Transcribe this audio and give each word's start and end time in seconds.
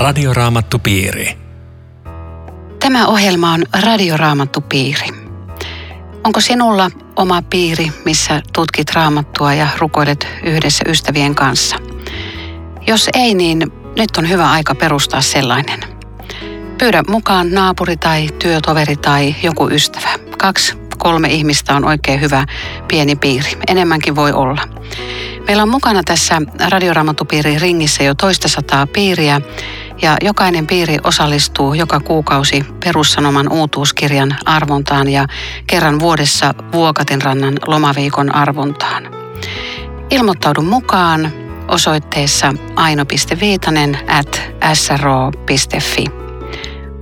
Radioraamattupiiri. 0.00 1.38
Tämä 2.80 3.06
ohjelma 3.06 3.52
on 3.52 3.62
Radioraamattupiiri. 3.82 5.06
Onko 6.24 6.40
sinulla 6.40 6.90
oma 7.16 7.42
piiri, 7.42 7.92
missä 8.04 8.42
tutkit 8.52 8.90
raamattua 8.94 9.54
ja 9.54 9.68
rukoilet 9.78 10.28
yhdessä 10.44 10.84
ystävien 10.88 11.34
kanssa? 11.34 11.76
Jos 12.86 13.08
ei, 13.14 13.34
niin 13.34 13.72
nyt 13.98 14.16
on 14.18 14.28
hyvä 14.28 14.50
aika 14.50 14.74
perustaa 14.74 15.20
sellainen. 15.20 15.80
Pyydä 16.78 17.02
mukaan 17.08 17.50
naapuri 17.50 17.96
tai 17.96 18.28
työtoveri 18.38 18.96
tai 18.96 19.34
joku 19.42 19.68
ystävä. 19.70 20.08
Kaksi, 20.38 20.74
kolme 20.98 21.28
ihmistä 21.28 21.74
on 21.74 21.84
oikein 21.84 22.20
hyvä 22.20 22.46
pieni 22.88 23.16
piiri. 23.16 23.50
Enemmänkin 23.68 24.16
voi 24.16 24.32
olla. 24.32 24.62
Meillä 25.46 25.62
on 25.62 25.68
mukana 25.68 26.02
tässä 26.02 26.42
Radioraamattupiirin 26.70 27.60
ringissä 27.60 28.02
jo 28.02 28.14
toista 28.14 28.48
sataa 28.48 28.86
piiriä 28.86 29.40
ja 30.02 30.16
jokainen 30.20 30.66
piiri 30.66 30.96
osallistuu 31.04 31.74
joka 31.74 32.00
kuukausi 32.00 32.64
perussanoman 32.84 33.52
uutuuskirjan 33.52 34.36
arvontaan 34.44 35.08
ja 35.08 35.26
kerran 35.66 36.00
vuodessa 36.00 36.54
Vuokatinrannan 36.72 37.54
lomaviikon 37.66 38.34
arvontaan. 38.34 39.08
Ilmoittaudu 40.10 40.62
mukaan 40.62 41.32
osoitteessa 41.68 42.54
aino.viitanen 42.76 43.98
at 44.08 44.42
sro.fi. 44.74 46.04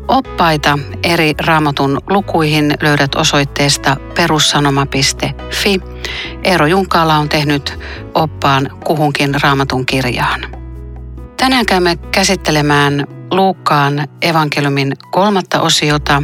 Oppaita 0.09 0.79
eri 1.03 1.35
raamatun 1.47 2.01
lukuihin 2.11 2.75
löydät 2.83 3.15
osoitteesta 3.15 3.97
perussanoma.fi. 4.15 5.81
Eero 6.45 6.67
Junkaala 6.67 7.17
on 7.17 7.29
tehnyt 7.29 7.79
oppaan 8.15 8.71
kuhunkin 8.85 9.41
raamatun 9.43 9.87
kirjaan. 9.87 10.58
Tänään 11.39 11.67
käymme 11.67 11.97
käsittelemään 11.97 13.07
Luukkaan 13.31 14.09
evankeliumin 14.23 14.93
kolmatta 15.11 15.61
osiota, 15.61 16.23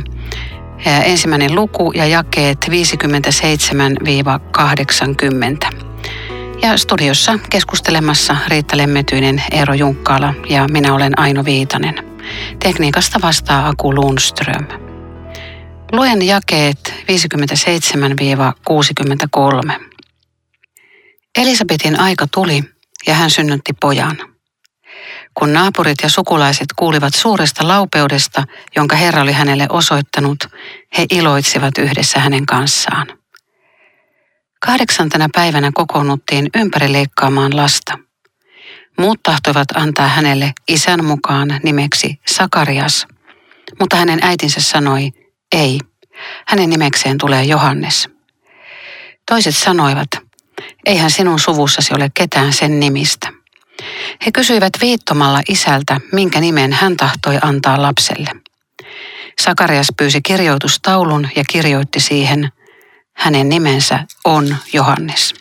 ensimmäinen 0.87 1.55
luku 1.55 1.93
ja 1.93 2.07
jakeet 2.07 2.59
57-80. 5.73 5.77
Ja 6.63 6.77
studiossa 6.77 7.39
keskustelemassa 7.51 8.37
Riitta 8.49 8.77
Lemmetyinen, 8.77 9.43
Eero 9.51 9.75
Junkkaala 9.75 10.35
ja 10.49 10.69
minä 10.69 10.95
olen 10.95 11.19
Aino 11.19 11.45
Viitanen. 11.45 11.95
Tekniikasta 12.59 13.21
vastaa 13.23 13.69
Aku 13.69 13.95
Lundström. 13.95 14.67
Luen 15.93 16.27
jakeet 16.27 16.95
57-63. 19.69 19.81
Elisabetin 21.39 22.01
aika 22.01 22.27
tuli 22.35 22.65
ja 23.07 23.15
hän 23.15 23.31
synnytti 23.31 23.73
pojan. 23.81 24.34
Kun 25.39 25.53
naapurit 25.53 25.99
ja 26.03 26.09
sukulaiset 26.09 26.67
kuulivat 26.77 27.15
suuresta 27.15 27.69
laupeudesta, 27.69 28.43
jonka 28.77 28.97
Herra 28.97 29.23
oli 29.23 29.33
hänelle 29.33 29.67
osoittanut, 29.71 30.45
he 30.99 31.07
iloitsivat 31.11 31.79
yhdessä 31.79 32.21
hänen 32.21 32.47
kanssaan. 32.47 33.07
Kahdeksantena 34.67 35.29
päivänä 35.35 35.71
kokoonnuttiin 35.75 36.49
ympärileikkaamaan 36.57 37.57
lasta. 37.57 37.99
Muut 38.99 39.23
tahtoivat 39.23 39.69
antaa 39.75 40.09
hänelle 40.09 40.53
isän 40.69 41.05
mukaan 41.05 41.61
nimeksi 41.63 42.21
Sakarias, 42.27 43.07
mutta 43.81 43.97
hänen 43.97 44.19
äitinsä 44.23 44.61
sanoi, 44.61 45.11
ei, 45.53 45.79
hänen 46.47 46.71
nimekseen 46.71 47.19
tulee 47.19 47.45
Johannes. 47.45 48.09
Toiset 49.31 49.57
sanoivat, 49.57 50.09
eihän 50.87 51.11
sinun 51.11 51.39
suvussasi 51.39 51.95
ole 51.95 52.11
ketään 52.15 52.53
sen 52.53 52.81
nimistä. 52.81 53.34
He 54.27 54.33
kysyivät 54.33 54.73
viittomalla 54.81 55.41
isältä, 55.49 56.01
minkä 56.13 56.41
nimen 56.41 56.73
hän 56.73 56.97
tahtoi 56.97 57.39
antaa 57.43 57.83
lapselle. 57.83 58.31
Sakarias 59.41 59.87
pyysi 59.97 60.23
kirjoitustaulun 60.23 61.29
ja 61.37 61.45
kirjoitti 61.49 62.01
siihen, 62.01 62.53
hänen 63.15 63.49
nimensä 63.49 64.05
on 64.25 64.57
Johannes. 64.73 65.35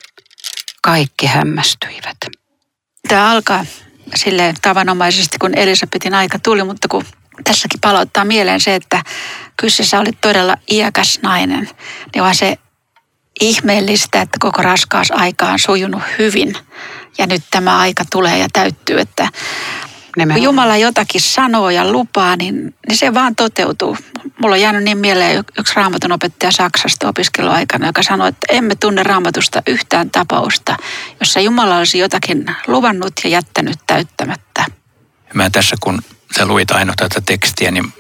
Kaikki 0.82 1.26
hämmästyivät. 1.26 2.18
Tämä 3.08 3.32
alkaa 3.32 3.66
sille 4.16 4.54
tavanomaisesti, 4.62 5.38
kun 5.38 5.58
Elisabetin 5.58 6.14
aika 6.14 6.40
tuli, 6.40 6.64
mutta 6.64 6.88
kun 6.88 7.06
tässäkin 7.44 7.80
palauttaa 7.80 8.26
mieleen 8.26 8.62
se, 8.62 8.76
että 8.76 9.04
kyseessä 9.58 10.00
oli 10.00 10.12
todella 10.22 10.58
iäkäs 10.72 11.20
nainen, 11.22 11.70
niin 12.14 12.24
vaan 12.24 12.36
se 12.36 12.58
ihmeellistä, 13.42 14.22
että 14.22 14.38
koko 14.40 14.62
raskaus 14.62 15.12
aika 15.12 15.46
on 15.46 15.60
sujunut 15.60 16.02
hyvin. 16.20 16.58
Ja 17.18 17.28
nyt 17.28 17.44
tämä 17.52 17.80
aika 17.80 18.04
tulee 18.12 18.38
ja 18.38 18.48
täyttyy, 18.54 19.00
että 19.00 19.30
Nimenomaan. 20.18 20.40
kun 20.40 20.44
Jumala 20.44 20.78
jotakin 20.78 21.22
sanoo 21.22 21.70
ja 21.70 21.92
lupaa, 21.92 22.36
niin, 22.36 22.76
niin 22.88 22.98
se 22.98 23.14
vaan 23.14 23.36
toteutuu. 23.36 23.98
Mulla 24.42 24.56
on 24.56 24.62
jäänyt 24.62 24.84
niin 24.84 24.98
mieleen 24.98 25.44
yksi 25.60 25.76
raamatun 25.76 26.12
opettaja 26.12 26.52
Saksasta 26.52 27.08
opiskeluaikana, 27.08 27.88
joka 27.88 28.04
sanoi, 28.04 28.30
että 28.30 28.48
emme 28.50 28.76
tunne 28.76 29.04
raamatusta 29.04 29.62
yhtään 29.68 30.12
tapausta, 30.12 30.78
jossa 31.20 31.40
Jumala 31.40 31.78
olisi 31.78 32.00
jotakin 32.00 32.46
luvannut 32.68 33.14
ja 33.24 33.30
jättänyt 33.30 33.80
täyttämättä. 33.88 34.66
Mä 35.34 35.50
tässä 35.50 35.76
kun 35.80 36.02
sä 36.38 36.46
luit 36.46 36.72
ainoa 36.72 36.96
tätä 36.96 37.22
tekstiä, 37.22 37.72
niin 37.72 37.94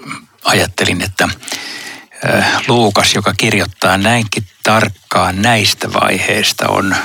ajattelin, 0.44 1.02
että 1.02 1.30
Luukas, 2.68 3.16
joka 3.16 3.34
kirjoittaa 3.38 3.98
näinkin 3.98 4.44
tarkkaan 4.64 5.42
näistä 5.42 5.94
vaiheista, 5.94 6.70
on 6.70 6.96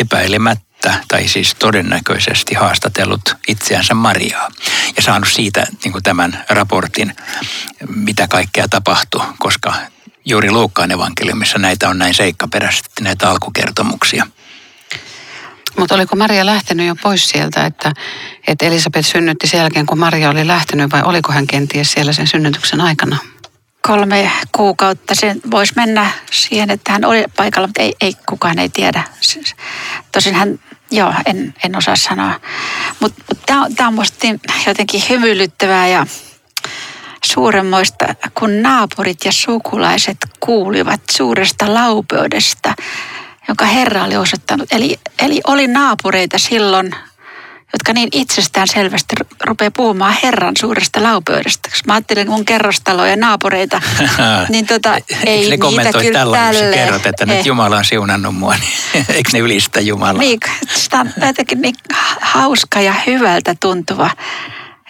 epäilemättä 0.00 0.63
tai 1.08 1.28
siis 1.28 1.54
todennäköisesti 1.54 2.54
haastatellut 2.54 3.36
itseänsä 3.48 3.94
Mariaa 3.94 4.48
ja 4.96 5.02
saanut 5.02 5.28
siitä 5.28 5.66
niin 5.84 5.92
kuin 5.92 6.02
tämän 6.02 6.44
raportin, 6.48 7.16
mitä 7.88 8.28
kaikkea 8.28 8.68
tapahtui, 8.68 9.20
koska 9.38 9.74
juuri 10.24 10.50
Luukkaan 10.50 10.92
evankeliumissa 10.92 11.58
näitä 11.58 11.88
on 11.88 11.98
näin 11.98 12.14
seikkaperäisesti, 12.14 13.02
näitä 13.02 13.30
alkukertomuksia. 13.30 14.26
Mutta 15.78 15.94
oliko 15.94 16.16
Maria 16.16 16.46
lähtenyt 16.46 16.86
jo 16.86 16.94
pois 17.02 17.28
sieltä, 17.28 17.66
että, 17.66 17.92
että 18.46 18.66
Elisabeth 18.66 19.08
synnytti 19.08 19.46
sen 19.46 19.58
jälkeen, 19.58 19.86
kun 19.86 19.98
Maria 19.98 20.30
oli 20.30 20.46
lähtenyt 20.46 20.92
vai 20.92 21.02
oliko 21.02 21.32
hän 21.32 21.46
kenties 21.46 21.92
siellä 21.92 22.12
sen 22.12 22.26
synnytyksen 22.26 22.80
aikana? 22.80 23.18
Kolme 23.86 24.30
kuukautta. 24.56 25.14
Se 25.14 25.36
voisi 25.50 25.72
mennä 25.76 26.10
siihen, 26.32 26.70
että 26.70 26.92
hän 26.92 27.04
oli 27.04 27.24
paikalla, 27.36 27.68
mutta 27.68 27.82
ei, 27.82 27.94
ei 28.00 28.14
kukaan 28.28 28.58
ei 28.58 28.68
tiedä. 28.68 29.02
Tosin 30.12 30.34
hän, 30.34 30.60
joo, 30.90 31.14
en, 31.26 31.54
en 31.64 31.76
osaa 31.76 31.96
sanoa. 31.96 32.40
Mutta 33.00 33.24
mut 33.28 33.38
tämä 33.46 33.88
on, 33.88 33.94
musta 33.94 34.18
niin 34.22 34.40
jotenkin 34.66 35.02
hymyilyttävää 35.10 35.88
ja 35.88 36.06
suuremmoista, 37.24 38.06
kun 38.38 38.62
naapurit 38.62 39.24
ja 39.24 39.32
sukulaiset 39.32 40.18
kuulivat 40.40 41.00
suuresta 41.10 41.74
laupeudesta, 41.74 42.74
jonka 43.48 43.64
Herra 43.64 44.04
oli 44.04 44.16
osoittanut. 44.16 44.72
Eli, 44.72 44.98
eli 45.18 45.40
oli 45.46 45.66
naapureita 45.66 46.38
silloin– 46.38 46.90
jotka 47.74 47.92
niin 47.92 48.08
itsestään 48.12 48.68
selvästi 48.68 49.16
rupeaa 49.44 49.70
puhumaan 49.70 50.16
Herran 50.22 50.54
suuresta 50.58 51.02
laupeudesta. 51.02 51.70
Koska 51.70 51.86
mä 51.86 51.94
ajattelin 51.94 52.30
mun 52.30 52.44
kerrostaloja 52.44 53.16
naapureita, 53.16 53.80
niin 54.48 54.66
tota, 54.66 54.98
ei 55.26 55.50
ne 55.50 55.56
niitä 55.56 55.92
kyllä 55.92 56.18
tällä, 56.18 56.38
jos 56.52 56.74
kerrot, 56.74 57.06
että 57.06 57.26
nyt 57.26 57.46
Jumala 57.46 57.76
on 57.76 57.84
siunannut 57.84 58.34
mua, 58.34 58.54
niin 58.54 59.06
eikö 59.16 59.30
ne 59.32 59.38
ylistä 59.38 59.80
Jumalaa? 59.80 60.22
Niin, 60.22 60.40
sitä 60.74 61.00
on 61.00 61.12
jotenkin 61.26 61.60
niin 61.60 61.74
hauska 62.20 62.80
ja 62.80 62.94
hyvältä 63.06 63.54
tuntuva, 63.60 64.10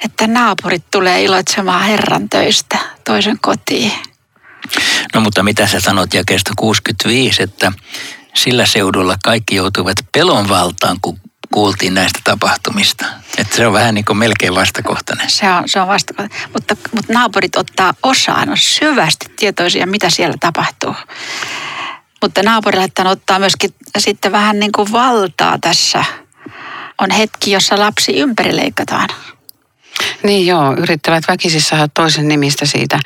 että 0.05 0.27
naapurit 0.27 0.85
tulee 0.91 1.25
iloitsemaan 1.25 1.85
Herran 1.85 2.29
töistä 2.29 2.79
toisen 3.05 3.39
kotiin. 3.41 3.93
No 5.15 5.21
mutta 5.21 5.43
mitä 5.43 5.67
sä 5.67 5.81
sanot 5.81 6.15
jakeesta 6.15 6.53
65, 6.57 7.43
että 7.43 7.73
sillä 8.35 8.67
seudulla 8.67 9.17
kaikki 9.25 9.57
joutuivat 9.57 9.97
pelon 10.13 10.49
valtaan, 10.49 10.97
kun 11.03 11.21
kuultiin 11.55 11.95
näistä 11.95 12.21
tapahtumista. 12.25 13.05
Että 13.39 13.57
se 13.57 13.67
on 13.67 13.73
vähän 13.73 13.95
niin 13.95 14.05
kuin 14.05 14.17
melkein 14.17 14.55
vastakohtainen. 14.55 15.31
Se 15.31 15.51
on, 15.51 15.63
se 15.67 15.81
on 15.81 15.89
vastakohtainen. 15.89 16.49
Mutta, 16.53 16.77
mutta 16.95 17.13
naapurit 17.13 17.57
ottaa 17.57 17.95
osaa, 18.03 18.45
on 18.49 18.57
syvästi 18.57 19.27
tietoisia, 19.37 19.87
mitä 19.87 20.11
siellä 20.11 20.37
tapahtuu. 20.41 20.95
Mutta 22.23 22.43
naapurilaitan 22.43 23.07
ottaa 23.07 23.39
myöskin 23.39 23.75
sitten 23.99 24.33
vähän 24.33 24.61
niin 24.61 24.73
kuin 24.73 24.93
valtaa 24.93 25.59
tässä. 25.59 26.05
On 27.01 27.11
hetki, 27.11 27.51
jossa 27.51 27.79
lapsi 27.79 28.17
ympärileikataan. 28.17 29.09
Niin 30.23 30.47
joo, 30.47 30.75
yrittävät 30.77 31.25
väkisin 31.29 31.63
saada 31.63 31.89
toisen 31.89 32.29
nimistä 32.29 32.67
siitä. 32.67 33.01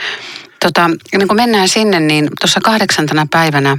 Tota, 0.60 0.88
niin 0.88 1.28
kun 1.28 1.36
mennään 1.36 1.68
sinne, 1.68 2.00
niin 2.00 2.28
tuossa 2.40 2.60
kahdeksantana 2.60 3.26
päivänä 3.30 3.78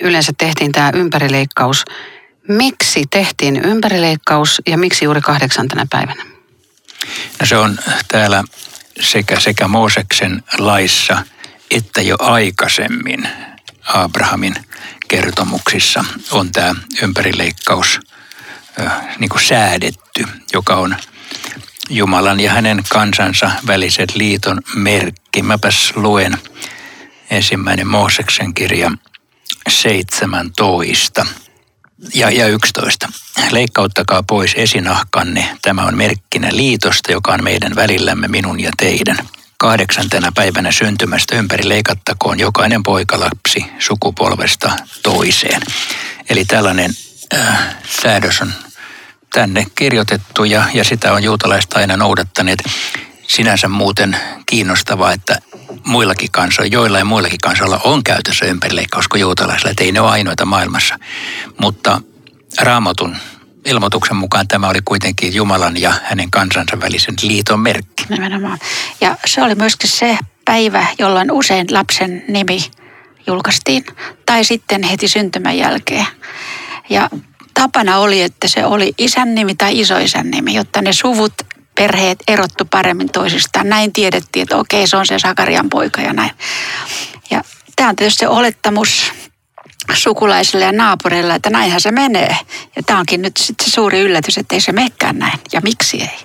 yleensä 0.00 0.32
tehtiin 0.38 0.72
tämä 0.72 0.90
ympärileikkaus– 0.94 1.84
Miksi 2.48 3.04
tehtiin 3.10 3.56
ympärileikkaus 3.56 4.62
ja 4.66 4.78
miksi 4.78 5.04
juuri 5.04 5.20
kahdeksantena 5.20 5.86
päivänä? 5.90 6.24
No 7.40 7.46
se 7.46 7.56
on 7.56 7.78
täällä 8.08 8.44
sekä, 9.00 9.40
sekä 9.40 9.68
Mooseksen 9.68 10.42
laissa 10.58 11.24
että 11.70 12.02
jo 12.02 12.16
aikaisemmin 12.20 13.28
Abrahamin 13.84 14.54
kertomuksissa 15.08 16.04
on 16.30 16.52
tämä 16.52 16.74
ympärileikkaus 17.02 18.00
niin 19.18 19.28
kuin 19.28 19.44
säädetty, 19.44 20.24
joka 20.52 20.74
on 20.76 20.96
Jumalan 21.90 22.40
ja 22.40 22.52
hänen 22.52 22.82
kansansa 22.88 23.50
väliset 23.66 24.14
liiton 24.14 24.62
merkki. 24.74 25.42
Mäpäs 25.42 25.92
luen 25.96 26.38
ensimmäinen 27.30 27.86
Mooseksen 27.86 28.54
kirja 28.54 28.90
17 29.68 31.26
ja, 32.14 32.30
ja 32.30 32.46
11. 32.46 33.08
Leikkauttakaa 33.50 34.22
pois 34.22 34.54
esinahkanne. 34.56 35.58
Tämä 35.62 35.84
on 35.84 35.96
merkkinä 35.96 36.48
liitosta, 36.52 37.12
joka 37.12 37.32
on 37.32 37.44
meidän 37.44 37.74
välillämme 37.74 38.28
minun 38.28 38.60
ja 38.60 38.70
teidän. 38.76 39.18
Kahdeksantena 39.58 40.32
päivänä 40.34 40.72
syntymästä 40.72 41.36
ympäri 41.36 41.68
leikattakoon 41.68 42.40
jokainen 42.40 42.82
poikalapsi 42.82 43.64
sukupolvesta 43.78 44.72
toiseen. 45.02 45.62
Eli 46.30 46.44
tällainen 46.44 46.90
äh, 47.34 47.76
säädös 48.02 48.40
on 48.40 48.52
tänne 49.32 49.66
kirjoitettu 49.74 50.44
ja, 50.44 50.64
ja 50.74 50.84
sitä 50.84 51.12
on 51.12 51.22
juutalaiset 51.22 51.72
aina 51.72 51.96
noudattaneet. 51.96 52.58
Sinänsä 53.28 53.68
muuten 53.68 54.16
kiinnostavaa, 54.46 55.12
että 55.12 55.38
muillakin 55.86 56.30
kansoilla, 56.32 56.72
joillain 56.72 57.06
muillakin 57.06 57.38
kansoilla 57.42 57.80
on 57.84 58.04
käytössä 58.04 58.46
ympärileikkaus 58.46 59.08
kuin 59.08 59.20
juutalaisilla, 59.20 59.70
että 59.70 59.84
ei 59.84 59.92
ne 59.92 60.00
ole 60.00 60.10
ainoita 60.10 60.46
maailmassa. 60.46 60.98
Mutta 61.60 62.00
raamatun 62.60 63.16
ilmoituksen 63.64 64.16
mukaan 64.16 64.48
tämä 64.48 64.68
oli 64.68 64.78
kuitenkin 64.84 65.34
Jumalan 65.34 65.80
ja 65.80 65.94
hänen 66.04 66.30
kansansa 66.30 66.80
välisen 66.80 67.14
liiton 67.22 67.60
merkki. 67.60 68.04
Nimenomaan. 68.08 68.58
Ja 69.00 69.16
se 69.26 69.42
oli 69.42 69.54
myöskin 69.54 69.90
se 69.90 70.18
päivä, 70.44 70.86
jolloin 70.98 71.32
usein 71.32 71.66
lapsen 71.70 72.24
nimi 72.28 72.70
julkaistiin, 73.26 73.86
tai 74.26 74.44
sitten 74.44 74.82
heti 74.82 75.08
syntymän 75.08 75.58
jälkeen. 75.58 76.06
Ja 76.90 77.10
tapana 77.54 77.98
oli, 77.98 78.22
että 78.22 78.48
se 78.48 78.64
oli 78.64 78.92
isän 78.98 79.34
nimi 79.34 79.54
tai 79.54 79.80
isoisän 79.80 80.30
nimi, 80.30 80.54
jotta 80.54 80.82
ne 80.82 80.92
suvut, 80.92 81.32
perheet 81.78 82.18
erottu 82.28 82.64
paremmin 82.64 83.12
toisistaan. 83.12 83.68
Näin 83.68 83.92
tiedettiin, 83.92 84.42
että 84.42 84.56
okei, 84.56 84.86
se 84.86 84.96
on 84.96 85.06
se 85.06 85.18
Sakarian 85.18 85.68
poika 85.68 86.00
ja 86.00 86.12
näin. 86.12 86.30
Ja 87.30 87.44
tämä 87.76 87.88
on 87.88 87.96
tietysti 87.96 88.20
se 88.20 88.28
olettamus 88.28 89.12
sukulaisille 89.92 90.64
ja 90.64 90.72
naapureille, 90.72 91.34
että 91.34 91.50
näinhän 91.50 91.80
se 91.80 91.90
menee. 91.90 92.36
Ja 92.76 92.82
tämä 92.82 92.98
onkin 92.98 93.22
nyt 93.22 93.36
sitten 93.36 93.64
se 93.64 93.70
suuri 93.70 94.00
yllätys, 94.00 94.38
että 94.38 94.54
ei 94.54 94.60
se 94.60 94.72
menekään 94.72 95.18
näin. 95.18 95.38
Ja 95.52 95.60
miksi 95.60 96.00
ei? 96.00 96.18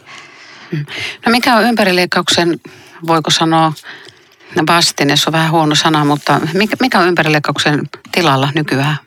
No 1.25 1.31
mikä 1.31 1.55
on 1.55 1.63
ympärileikkauksen, 1.63 2.59
voiko 3.07 3.31
sanoa, 3.31 3.73
vastine, 4.67 5.17
se 5.17 5.23
on 5.27 5.33
vähän 5.33 5.51
huono 5.51 5.75
sana, 5.75 6.05
mutta 6.05 6.41
mikä 6.81 6.99
on 6.99 7.07
ympärileikkauksen 7.07 7.89
tilalla 8.11 8.49
nykyään? 8.55 8.97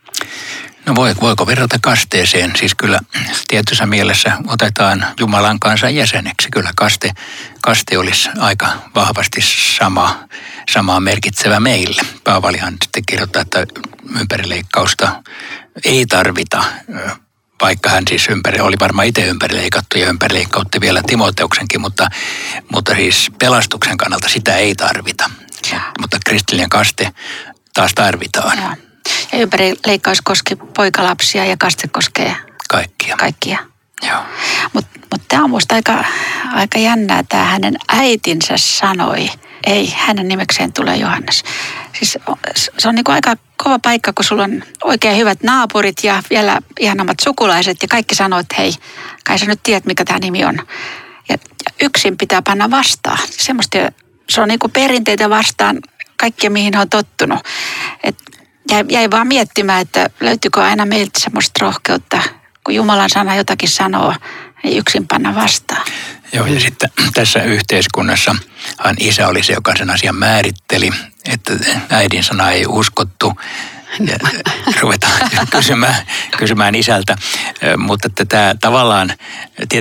No 0.86 0.94
voi, 0.94 1.14
voiko 1.20 1.46
verrata 1.46 1.76
kasteeseen? 1.82 2.52
Siis 2.56 2.74
kyllä 2.74 3.00
tietyssä 3.48 3.86
mielessä 3.86 4.32
otetaan 4.46 5.06
Jumalan 5.20 5.60
kanssa 5.60 5.90
jäseneksi. 5.90 6.48
Kyllä 6.52 6.70
kaste, 6.76 7.12
kaste 7.62 7.98
olisi 7.98 8.28
aika 8.38 8.68
vahvasti 8.94 9.40
sama, 9.76 10.28
samaa 10.70 11.00
merkitsevä 11.00 11.60
meille. 11.60 12.02
Paavalihan 12.24 12.76
sitten 12.84 13.02
kirjoittaa, 13.06 13.42
että 13.42 13.66
ympärileikkausta 14.20 15.22
ei 15.84 16.06
tarvita, 16.06 16.64
vaikka 17.60 17.90
hän 17.90 18.04
siis 18.08 18.28
ympäri, 18.28 18.60
oli 18.60 18.76
varmaan 18.80 19.08
itse 19.08 19.26
ympärileikattu 19.26 19.98
ja 19.98 20.08
ympärileikkautti 20.08 20.80
vielä 20.80 21.02
Timoteuksenkin, 21.06 21.80
mutta, 21.80 22.08
mutta 22.72 22.94
siis 22.94 23.30
pelastuksen 23.38 23.96
kannalta 23.96 24.28
sitä 24.28 24.56
ei 24.56 24.74
tarvita. 24.74 25.30
Ja. 25.72 25.80
Mutta 26.00 26.18
kristillinen 26.26 26.70
kaste 26.70 27.12
taas 27.74 27.94
tarvitaan. 27.94 28.58
Ja. 28.58 28.85
Ympärileikkaus 29.40 30.20
koski 30.20 30.56
poikalapsia 30.56 31.44
ja 31.44 31.56
kaste 31.58 31.88
koskee 31.88 32.36
kaikkia. 32.68 33.16
kaikkia. 33.16 33.58
Joo. 34.08 34.20
Mutta 34.72 35.00
mut 35.12 35.22
tämä 35.28 35.44
on 35.44 35.50
minusta 35.50 35.74
aika, 35.74 36.04
aika 36.54 36.78
jännää, 36.78 37.22
tämä 37.28 37.44
hänen 37.44 37.76
äitinsä 37.88 38.54
sanoi, 38.56 39.30
ei, 39.66 39.94
hänen 39.96 40.28
nimekseen 40.28 40.72
tulee 40.72 40.96
Johannes. 40.96 41.44
Siis 41.98 42.18
se 42.78 42.88
on 42.88 42.94
niinku 42.94 43.12
aika 43.12 43.36
kova 43.56 43.78
paikka, 43.78 44.12
kun 44.12 44.24
sulla 44.24 44.44
on 44.44 44.62
oikein 44.84 45.16
hyvät 45.16 45.42
naapurit 45.42 46.04
ja 46.04 46.22
vielä 46.30 46.60
ihanammat 46.80 47.20
sukulaiset 47.20 47.76
ja 47.82 47.88
kaikki 47.88 48.14
sanoo, 48.14 48.38
että 48.38 48.54
hei, 48.58 48.72
kai 49.24 49.38
sä 49.38 49.46
nyt 49.46 49.60
tiedät, 49.62 49.86
mikä 49.86 50.04
tämä 50.04 50.18
nimi 50.18 50.44
on. 50.44 50.54
Ja, 51.28 51.36
ja 51.64 51.70
yksin 51.82 52.16
pitää 52.16 52.42
panna 52.42 52.70
vastaan. 52.70 53.18
Semmoista, 53.30 53.78
se 54.28 54.40
on 54.40 54.48
niinku 54.48 54.68
perinteitä 54.68 55.30
vastaan 55.30 55.78
kaikkia, 56.16 56.50
mihin 56.50 56.78
on 56.78 56.88
tottunut. 56.88 57.38
Et 58.02 58.16
jäi, 58.70 58.84
jäi 58.88 59.10
vaan 59.10 59.26
miettimään, 59.26 59.80
että 59.80 60.10
löytyykö 60.20 60.62
aina 60.62 60.86
meiltä 60.86 61.20
semmoista 61.20 61.64
rohkeutta, 61.64 62.22
kun 62.64 62.74
Jumalan 62.74 63.10
sana 63.10 63.34
jotakin 63.34 63.68
sanoo, 63.68 64.14
niin 64.62 64.78
yksin 64.78 65.06
panna 65.06 65.34
vastaan. 65.34 65.86
Joo, 66.32 66.46
ja 66.46 66.60
sitten 66.60 66.90
tässä 67.14 67.42
yhteiskunnassa 67.42 68.36
hän 68.84 68.96
isä 69.00 69.28
oli 69.28 69.42
se, 69.42 69.52
joka 69.52 69.76
sen 69.76 69.90
asian 69.90 70.16
määritteli, 70.16 70.90
että 71.24 71.52
äidin 71.90 72.24
sana 72.24 72.50
ei 72.50 72.66
uskottu. 72.66 73.32
Ja 74.06 74.16
ruvetaan 74.80 75.30
kysymään, 75.50 76.06
kysymään 76.38 76.74
isältä. 76.74 77.16
Mutta 77.76 78.06
että 78.06 78.24
tämä 78.24 78.54
tavallaan, 78.60 79.14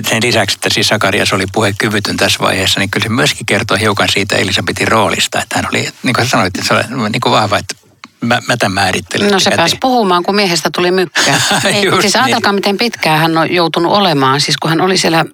sen 0.10 0.24
lisäksi, 0.24 0.58
että 0.58 0.70
siis 0.70 0.88
Sakarias 0.88 1.34
oli 1.34 1.46
puhekyvytön 1.54 2.18
tässä 2.18 2.40
vaiheessa, 2.40 2.80
niin 2.80 2.92
kyllä 2.92 3.04
se 3.04 3.10
myöskin 3.10 3.46
kertoo 3.46 3.78
hiukan 3.78 4.10
siitä 4.12 4.36
Elisabetin 4.36 4.88
roolista. 4.88 5.42
Että 5.42 5.56
hän 5.56 5.68
oli, 5.70 5.90
niin 6.04 6.16
kuin 6.16 6.28
sanoit, 6.28 6.58
että 6.58 6.68
se 6.68 6.74
oli 6.74 7.10
niin 7.10 7.22
kuin 7.22 7.34
vahva, 7.34 7.58
että 7.58 7.76
mä, 8.22 8.42
mä 8.48 8.58
tämän 8.58 8.74
määrittelin. 8.74 9.32
No 9.32 9.40
se 9.40 9.52
pääsi 9.56 9.78
puhumaan, 9.82 10.24
kun 10.24 10.36
miehestä 10.36 10.70
tuli 10.74 10.92
mykkä. 10.92 11.22
Ei, 11.66 12.02
siis 12.02 12.16
ajatelkaa, 12.16 12.52
niin. 12.52 12.56
miten 12.56 12.78
pitkään 12.78 13.20
hän 13.20 13.38
on 13.38 13.54
joutunut 13.54 13.92
olemaan. 13.92 14.42
Siis 14.42 14.58
kun 14.58 14.70
hän 14.70 14.82
oli 14.82 14.98
siellä 14.98 15.26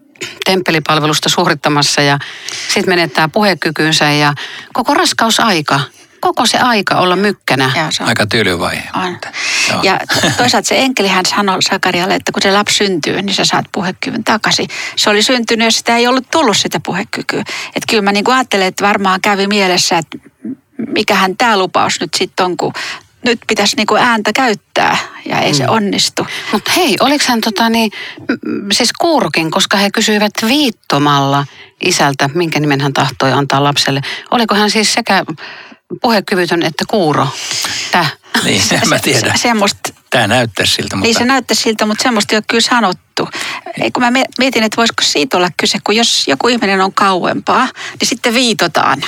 temppelipalvelusta 0.45 1.30
suorittamassa 1.30 2.01
ja 2.01 2.19
sitten 2.68 2.89
menettää 2.92 3.28
puhekykynsä 3.28 4.12
ja 4.12 4.33
koko 4.74 4.94
raskausaika, 4.94 5.80
koko 6.22 6.45
se 6.45 6.57
aika 6.57 6.95
olla 6.95 7.16
mykkänä. 7.16 7.72
Ja 7.75 7.92
se 7.92 8.04
on. 8.04 8.10
Aika 8.10 8.25
tylyvaihe. 8.25 8.84
On. 8.94 9.18
Ja 9.84 10.00
toisaalta 10.38 10.68
se 10.68 10.80
enkeli 10.80 11.07
hän 11.07 11.25
sanoi 11.25 11.63
Sakarialle, 11.63 12.16
että 12.16 12.31
kun 12.31 12.42
se 12.42 12.51
lapsi 12.51 12.75
syntyy, 12.77 13.22
niin 13.22 13.34
sä 13.34 13.45
saat 13.45 13.66
puhekyvyn 13.72 14.24
takaisin. 14.24 14.68
Se 14.95 15.10
oli 15.10 15.24
syntynyt 15.24 15.66
ja 15.66 15.72
sitä 15.72 15.98
ei 15.98 16.07
ollut 16.07 16.30
tullut 16.31 16.57
sitä 16.57 16.80
puhekykyä. 16.86 17.42
Että 17.68 17.86
kyllä 17.89 18.01
mä 18.01 18.12
niin 18.12 18.31
ajattelen, 18.31 18.68
että 18.68 18.88
varmaan 18.88 19.22
kävi 19.22 19.48
mielessä, 19.48 19.98
että 19.98 20.31
mikähän 20.88 21.38
tämä 21.38 21.57
lupaus 21.57 22.00
nyt 22.00 22.13
sitten 22.13 22.45
on, 22.45 22.57
kun 22.57 22.74
nyt 23.25 23.39
pitäisi 23.48 23.75
niinku 23.75 23.96
ääntä 23.96 24.34
käyttää 24.34 24.98
ja 25.25 25.39
ei 25.39 25.51
mm. 25.51 25.58
se 25.58 25.67
onnistu. 25.67 26.27
Mutta 26.51 26.72
hei, 26.75 26.98
oliko 27.00 27.25
hän 27.27 27.41
tota 27.41 27.70
niin, 27.70 27.91
siis 28.72 28.94
kuurukin, 28.94 29.51
koska 29.51 29.77
he 29.77 29.89
kysyivät 29.91 30.32
viittomalla 30.48 31.46
isältä, 31.86 32.29
minkä 32.34 32.60
nimen 32.60 32.82
hän 32.82 32.94
tahtoi 32.94 33.32
antaa 33.32 33.63
lapselle. 33.63 34.01
Oliko 34.32 34.56
hän 34.56 34.70
siis 34.70 34.94
sekä 34.94 35.24
puhekyvytön 36.01 36.63
että 36.63 36.86
kuuro? 36.88 37.27
Tää. 37.91 38.10
Niin, 38.44 38.62
en 38.72 38.89
mä 38.89 39.00
tiedä. 39.03 39.32
Se, 39.32 39.41
semmoista, 39.41 39.94
Tämä 40.12 40.27
näyttää 40.27 40.65
siltä. 40.65 40.96
Mutta... 40.96 41.08
Niin 41.08 41.15
se 41.15 41.25
näyttää 41.25 41.56
siltä, 41.56 41.86
mutta 41.86 42.03
semmoista 42.03 42.36
ei 42.36 42.38
ole 42.38 42.44
kyllä 42.48 42.62
sanottu. 42.62 43.29
Ei, 43.82 43.91
kun 43.91 44.03
mä 44.03 44.12
mietin, 44.39 44.63
että 44.63 44.77
voisiko 44.77 45.03
siitä 45.03 45.38
olla 45.38 45.50
kyse, 45.58 45.77
kun 45.84 45.96
jos 45.96 46.27
joku 46.27 46.48
ihminen 46.48 46.82
on 46.82 46.94
kauempaa, 46.94 47.67
niin 48.00 48.08
sitten 48.08 48.34
viitotaan 48.34 49.03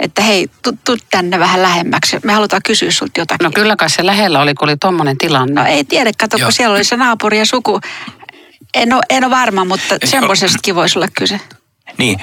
että 0.00 0.22
hei, 0.22 0.48
tuu 0.62 0.72
tu 0.84 0.96
tänne 1.10 1.38
vähän 1.38 1.62
lähemmäksi. 1.62 2.16
Me 2.24 2.32
halutaan 2.32 2.62
kysyä 2.64 2.90
sulta 2.90 3.20
jotakin. 3.20 3.44
No 3.44 3.50
kyllä 3.50 3.76
kai 3.76 3.90
se 3.90 4.06
lähellä 4.06 4.40
oli, 4.40 4.54
kun 4.54 4.68
oli 4.68 4.76
tommonen 4.76 5.18
tilanne. 5.18 5.62
No 5.62 5.66
ei 5.66 5.84
tiedä, 5.84 6.10
kato, 6.18 6.38
kun 6.38 6.52
siellä 6.52 6.74
oli 6.74 6.84
se 6.84 6.96
naapuri 6.96 7.38
ja 7.38 7.46
suku. 7.46 7.80
En 8.74 8.92
ole, 8.92 9.02
en 9.10 9.24
ole 9.24 9.30
varma, 9.30 9.64
mutta 9.64 9.96
semmoisestakin 10.04 10.74
voisi 10.74 10.98
olla 10.98 11.08
kyse. 11.18 11.40
Niin, 11.98 12.18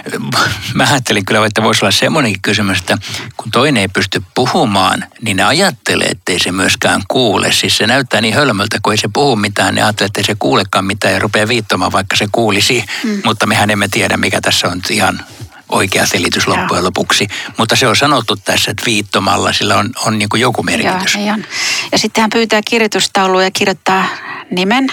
mä 0.73 0.87
ajattelin 0.91 1.25
kyllä, 1.25 1.45
että 1.45 1.63
voisi 1.63 1.85
olla 1.85 1.91
semmoinenkin 1.91 2.41
kysymys, 2.41 2.79
että 2.79 2.97
kun 3.37 3.51
toinen 3.51 3.81
ei 3.81 3.87
pysty 3.87 4.23
puhumaan, 4.35 5.05
niin 5.21 5.37
ne 5.37 5.43
ajattelee, 5.43 6.07
ettei 6.07 6.39
se 6.39 6.51
myöskään 6.51 7.01
kuule. 7.07 7.51
Siis 7.51 7.77
se 7.77 7.87
näyttää 7.87 8.21
niin 8.21 8.33
hölmöltä, 8.33 8.77
kun 8.83 8.93
ei 8.93 8.97
se 8.97 9.09
puhu 9.13 9.35
mitään, 9.35 9.75
ne 9.75 9.83
ajattelee, 9.83 10.07
että 10.07 10.19
ei 10.19 10.25
se 10.25 10.35
kuulekaan 10.39 10.85
mitään 10.85 11.13
ja 11.13 11.19
rupeaa 11.19 11.47
viittomaan, 11.47 11.91
vaikka 11.91 12.15
se 12.15 12.27
kuulisi. 12.31 12.85
Mm. 13.03 13.21
Mutta 13.25 13.45
mehän 13.45 13.69
emme 13.69 13.87
tiedä, 13.87 14.17
mikä 14.17 14.41
tässä 14.41 14.67
on 14.67 14.81
ihan 14.89 15.25
oikea 15.71 16.05
selitys 16.05 16.47
loppujen 16.47 16.83
lopuksi. 16.83 17.27
Mutta 17.57 17.75
se 17.75 17.87
on 17.87 17.95
sanottu 17.95 18.35
tässä, 18.35 18.71
että 18.71 18.83
viittomalla 18.85 19.53
sillä 19.53 19.77
on, 19.77 19.89
on 20.05 20.19
niin 20.19 20.29
kuin 20.29 20.41
joku 20.41 20.63
merkitys. 20.63 21.15
Joo, 21.15 21.33
on. 21.33 21.43
Ja 21.91 21.97
sitten 21.97 22.21
hän 22.21 22.29
pyytää 22.29 22.61
kirjoitustaulua 22.65 23.43
ja 23.43 23.51
kirjoittaa 23.51 24.05
nimen. 24.51 24.87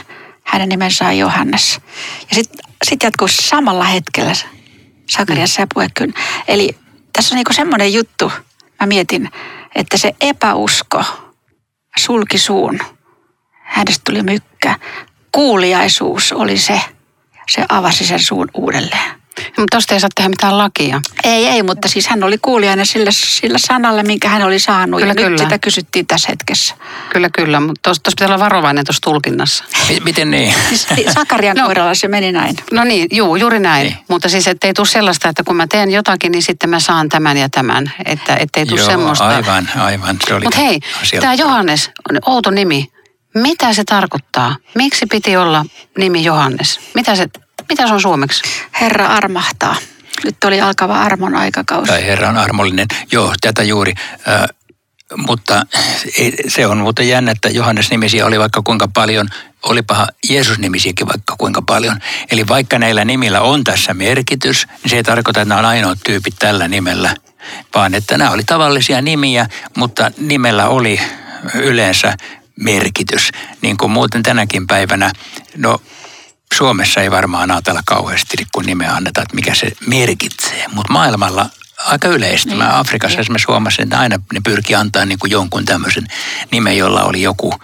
Hänen 0.44 0.68
nimensä 0.68 1.06
on 1.06 1.18
Johannes. 1.18 1.80
Ja 2.30 2.34
sitten 2.34 2.58
sit 2.84 3.02
jatkuu 3.02 3.28
samalla 3.28 3.84
hetkellä 3.84 4.32
Sakariassa 5.10 5.60
mm. 5.60 5.62
ja 5.62 5.66
Puekyn. 5.74 6.14
Eli 6.48 6.76
tässä 7.12 7.34
on 7.34 7.36
niin 7.36 7.54
semmoinen 7.54 7.92
juttu, 7.92 8.32
mä 8.80 8.86
mietin, 8.86 9.30
että 9.74 9.98
se 9.98 10.14
epäusko 10.20 11.04
sulki 11.98 12.38
suun. 12.38 12.78
Hänestä 13.62 14.02
tuli 14.06 14.22
mykkä. 14.22 14.78
Kuuliaisuus 15.32 16.32
oli 16.32 16.58
se, 16.58 16.80
se 17.50 17.64
avasi 17.68 18.06
sen 18.06 18.20
suun 18.20 18.48
uudelleen. 18.54 19.10
Mutta 19.58 19.76
tosta 19.76 19.94
ei 19.94 20.00
saa 20.00 20.10
tehdä 20.14 20.28
mitään 20.28 20.58
lakia. 20.58 21.00
Ei, 21.24 21.46
ei, 21.46 21.62
mutta 21.62 21.88
siis 21.88 22.06
hän 22.06 22.22
oli 22.24 22.38
kuulijana 22.42 22.84
sillä, 22.84 23.10
sillä 23.12 23.58
sanalla, 23.58 24.02
minkä 24.02 24.28
hän 24.28 24.42
oli 24.42 24.58
saanut. 24.58 25.00
Kyllä, 25.00 25.10
ja 25.10 25.14
kyllä. 25.14 25.28
nyt 25.30 25.38
sitä 25.38 25.58
kysyttiin 25.58 26.06
tässä 26.06 26.28
hetkessä. 26.30 26.74
Kyllä, 27.12 27.28
kyllä, 27.32 27.60
mutta 27.60 27.80
tuossa 27.82 28.02
pitää 28.04 28.26
olla 28.26 28.38
varovainen 28.44 28.84
tuossa 28.84 29.00
tulkinnassa. 29.02 29.64
M- 29.88 30.04
miten 30.04 30.30
niin? 30.30 30.54
Siis 30.68 30.86
Sakarian 31.14 31.56
No. 31.56 31.66
kohdalla 31.66 31.94
se 31.94 32.08
meni 32.08 32.32
näin. 32.32 32.56
No 32.72 32.84
niin, 32.84 33.06
juu, 33.12 33.36
juuri 33.36 33.58
näin. 33.60 33.86
Niin. 33.86 33.96
Mutta 34.08 34.28
siis 34.28 34.48
ettei 34.48 34.74
tule 34.74 34.86
sellaista, 34.86 35.28
että 35.28 35.44
kun 35.44 35.56
mä 35.56 35.66
teen 35.66 35.90
jotakin, 35.90 36.32
niin 36.32 36.42
sitten 36.42 36.70
mä 36.70 36.80
saan 36.80 37.08
tämän 37.08 37.36
ja 37.36 37.48
tämän. 37.48 37.92
Että 38.04 38.36
ettei 38.36 38.66
tule 38.66 38.80
Joo, 38.80 38.88
semmoista. 38.90 39.28
aivan, 39.28 39.68
aivan. 39.76 40.16
Se 40.28 40.34
oli 40.34 40.44
Mutta 40.44 40.60
hei, 40.60 40.80
asia. 41.02 41.20
tämä 41.20 41.34
Johannes, 41.34 41.90
on 42.10 42.18
outo 42.26 42.50
nimi. 42.50 42.86
Mitä 43.34 43.72
se 43.72 43.84
tarkoittaa? 43.84 44.56
Miksi 44.74 45.06
piti 45.06 45.36
olla 45.36 45.64
nimi 45.98 46.24
Johannes? 46.24 46.80
Mitä 46.94 47.14
se, 47.16 47.26
mitä 47.68 47.86
se 47.86 47.92
on 47.94 48.00
suomeksi? 48.00 48.42
Herra 48.80 49.06
armahtaa. 49.06 49.76
Nyt 50.24 50.44
oli 50.44 50.60
alkava 50.60 51.02
armon 51.02 51.34
aikakausi. 51.36 51.86
Tai 51.92 52.06
Herra 52.06 52.28
on 52.28 52.36
armollinen. 52.36 52.86
Joo, 53.12 53.34
tätä 53.40 53.62
juuri. 53.62 53.92
Äh, 54.28 54.44
mutta 55.16 55.66
ei- 56.18 56.36
se 56.48 56.66
on 56.66 56.78
muuten 56.78 57.08
jännä, 57.08 57.30
että 57.30 57.48
Johannes-nimisiä 57.48 58.26
oli 58.26 58.38
vaikka 58.38 58.62
kuinka 58.62 58.88
paljon, 58.94 59.28
olipaha 59.62 60.06
Jeesus-nimisiäkin 60.28 61.06
vaikka 61.06 61.34
kuinka 61.38 61.62
paljon. 61.62 62.00
Eli 62.30 62.48
vaikka 62.48 62.78
näillä 62.78 63.04
nimillä 63.04 63.40
on 63.40 63.64
tässä 63.64 63.94
merkitys, 63.94 64.66
niin 64.82 64.90
se 64.90 64.96
ei 64.96 65.02
tarkoita, 65.02 65.40
että 65.40 65.48
nämä 65.48 65.58
on 65.58 65.64
ainoat 65.64 65.98
tyypit 66.04 66.34
tällä 66.38 66.68
nimellä, 66.68 67.14
vaan 67.74 67.94
että 67.94 68.18
nämä 68.18 68.30
oli 68.30 68.44
tavallisia 68.44 69.02
nimiä, 69.02 69.46
mutta 69.76 70.10
nimellä 70.18 70.68
oli 70.68 71.00
yleensä 71.54 72.14
merkitys. 72.56 73.30
Niin 73.62 73.76
kuin 73.76 73.92
muuten 73.92 74.22
tänäkin 74.22 74.66
päivänä, 74.66 75.12
no 75.56 75.80
Suomessa 76.54 77.00
ei 77.00 77.10
varmaan 77.10 77.50
ajatella 77.50 77.80
kauheasti, 77.86 78.36
kun 78.54 78.64
nimeä 78.64 78.92
annetaan, 78.92 79.22
että 79.22 79.34
mikä 79.34 79.54
se 79.54 79.72
merkitsee. 79.86 80.64
Mutta 80.68 80.92
maailmalla 80.92 81.46
aika 81.86 82.08
yleistä. 82.08 82.54
Mä 82.54 82.78
Afrikassa 82.78 83.20
esimerkiksi 83.20 83.46
huomasin, 83.48 83.82
että 83.82 83.98
aina 83.98 84.16
ne 84.32 84.40
pyrki 84.44 84.74
antaa 84.74 85.04
niin 85.04 85.18
kuin 85.18 85.30
jonkun 85.30 85.64
tämmöisen 85.64 86.06
nimen, 86.52 86.78
jolla 86.78 87.04
oli 87.04 87.22
joku, 87.22 87.54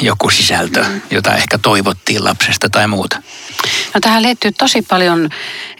joku 0.00 0.30
sisältö, 0.30 0.84
jota 1.10 1.34
ehkä 1.34 1.58
toivottiin 1.58 2.24
lapsesta 2.24 2.68
tai 2.70 2.88
muuta. 2.88 3.22
No 3.94 4.00
tähän 4.00 4.22
liittyy 4.22 4.52
tosi 4.52 4.82
paljon 4.82 5.30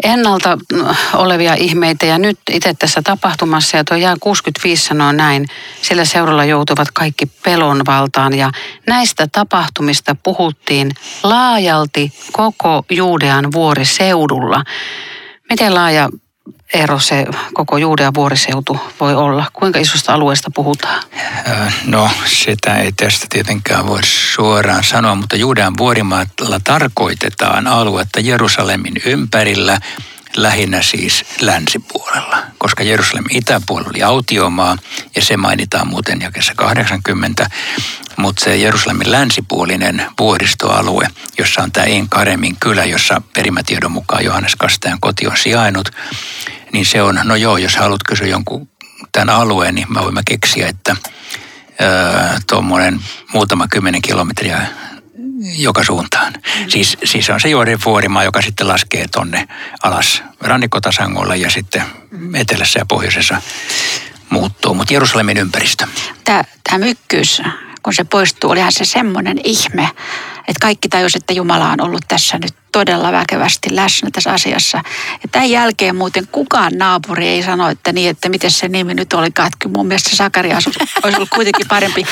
ennalta 0.02 0.58
mm, 0.72 0.84
olevia 1.12 1.54
ihmeitä 1.54 2.06
ja 2.06 2.18
nyt 2.18 2.38
itse 2.50 2.74
tässä 2.74 3.02
tapahtumassa 3.02 3.76
ja 3.76 3.84
tuo 3.84 3.96
jää 3.96 4.16
65 4.20 4.86
sanoo 4.86 5.12
näin, 5.12 5.46
sillä 5.82 6.04
seuralla 6.04 6.44
joutuvat 6.44 6.90
kaikki 6.90 7.26
pelon 7.26 7.82
valtaan 7.86 8.34
ja 8.34 8.52
näistä 8.86 9.26
tapahtumista 9.32 10.16
puhuttiin 10.22 10.90
laajalti 11.22 12.12
koko 12.32 12.84
Juudean 12.90 13.52
vuoriseudulla. 13.52 14.64
Miten 15.50 15.74
laaja 15.74 16.08
ero 16.74 16.98
se 16.98 17.26
koko 17.54 17.76
Juudean 17.76 18.14
vuoriseutu 18.14 18.80
voi 19.00 19.14
olla? 19.14 19.44
Kuinka 19.52 19.78
isosta 19.78 20.12
alueesta 20.12 20.50
puhutaan? 20.54 21.02
Ö, 21.48 21.52
No, 21.86 22.10
sitä 22.24 22.76
ei 22.76 22.92
tästä 22.92 23.26
tietenkään 23.30 23.86
voi 23.86 24.00
suoraan 24.04 24.84
sanoa, 24.84 25.14
mutta 25.14 25.36
Juudean 25.36 25.74
vuorimaalla 25.78 26.60
tarkoitetaan 26.64 27.66
aluetta 27.66 28.20
Jerusalemin 28.20 28.94
ympärillä, 29.06 29.78
lähinnä 30.36 30.82
siis 30.82 31.24
länsipuolella, 31.40 32.42
koska 32.58 32.82
Jerusalemin 32.82 33.36
itäpuolella 33.36 33.90
oli 33.94 34.02
autiomaa 34.02 34.78
ja 35.16 35.22
se 35.22 35.36
mainitaan 35.36 35.88
muuten 35.88 36.20
jakessa 36.20 36.52
80, 36.56 37.50
mutta 38.16 38.44
se 38.44 38.56
Jerusalemin 38.56 39.12
länsipuolinen 39.12 40.06
vuoristoalue, 40.18 41.08
jossa 41.38 41.62
on 41.62 41.72
tämä 41.72 41.86
Enkaremin 41.86 42.56
kylä, 42.60 42.84
jossa 42.84 43.22
perimätiedon 43.34 43.92
mukaan 43.92 44.24
Johannes 44.24 44.56
Kastajan 44.56 45.00
koti 45.00 45.26
on 45.26 45.36
sijainnut, 45.36 45.90
niin 46.72 46.86
se 46.86 47.02
on, 47.02 47.20
no 47.24 47.36
joo, 47.36 47.56
jos 47.56 47.76
haluat 47.76 48.02
kysyä 48.08 48.26
jonkun 48.26 48.68
tämän 49.12 49.36
alueen, 49.36 49.74
niin 49.74 49.86
mä 49.92 50.00
voin 50.02 50.14
mä 50.14 50.22
keksiä, 50.26 50.68
että 50.68 50.96
tuommoinen 52.48 53.00
muutama 53.32 53.68
kymmenen 53.68 54.02
kilometriä 54.02 54.66
joka 55.58 55.84
suuntaan. 55.84 56.34
Siis, 56.68 56.96
siis 57.04 57.30
on 57.30 57.40
se 57.40 57.48
Joodin 57.48 57.78
vuorimaa, 57.84 58.24
joka 58.24 58.42
sitten 58.42 58.68
laskee 58.68 59.06
tonne 59.08 59.48
alas 59.82 60.22
rannikkotasangolla 60.40 61.36
ja 61.36 61.50
sitten 61.50 61.82
etelässä 62.34 62.78
ja 62.78 62.86
pohjoisessa 62.86 63.42
muuttuu. 64.30 64.74
Mutta 64.74 64.94
Jerusalemin 64.94 65.36
ympäristö. 65.36 65.86
Tämä, 66.24 66.44
tämä 66.70 66.84
mykkyys, 66.84 67.42
kun 67.82 67.94
se 67.94 68.04
poistuu, 68.04 68.50
olihan 68.50 68.72
se 68.72 68.84
semmoinen 68.84 69.40
ihme, 69.44 69.88
että 70.48 70.60
kaikki 70.60 70.88
tajus, 70.88 71.16
että 71.16 71.32
Jumala 71.32 71.70
on 71.70 71.80
ollut 71.80 72.04
tässä 72.08 72.38
nyt 72.38 72.54
todella 72.72 73.12
väkevästi 73.12 73.76
läsnä 73.76 74.10
tässä 74.12 74.32
asiassa. 74.32 74.78
Ja 75.22 75.28
tämän 75.32 75.50
jälkeen 75.50 75.96
muuten 75.96 76.28
kukaan 76.32 76.72
naapuri 76.78 77.28
ei 77.28 77.42
sano, 77.42 77.68
että 77.68 77.92
niin, 77.92 78.10
että 78.10 78.28
miten 78.28 78.50
se 78.50 78.68
nimi 78.68 78.94
nyt 78.94 79.12
oli 79.12 79.30
Kyllä 79.30 79.72
mun 79.76 79.86
mielestä 79.86 80.10
se 80.10 80.16
Sakarias 80.16 80.66
olisi 81.02 81.16
ollut 81.16 81.30
kuitenkin 81.30 81.68
parempi. 81.68 82.06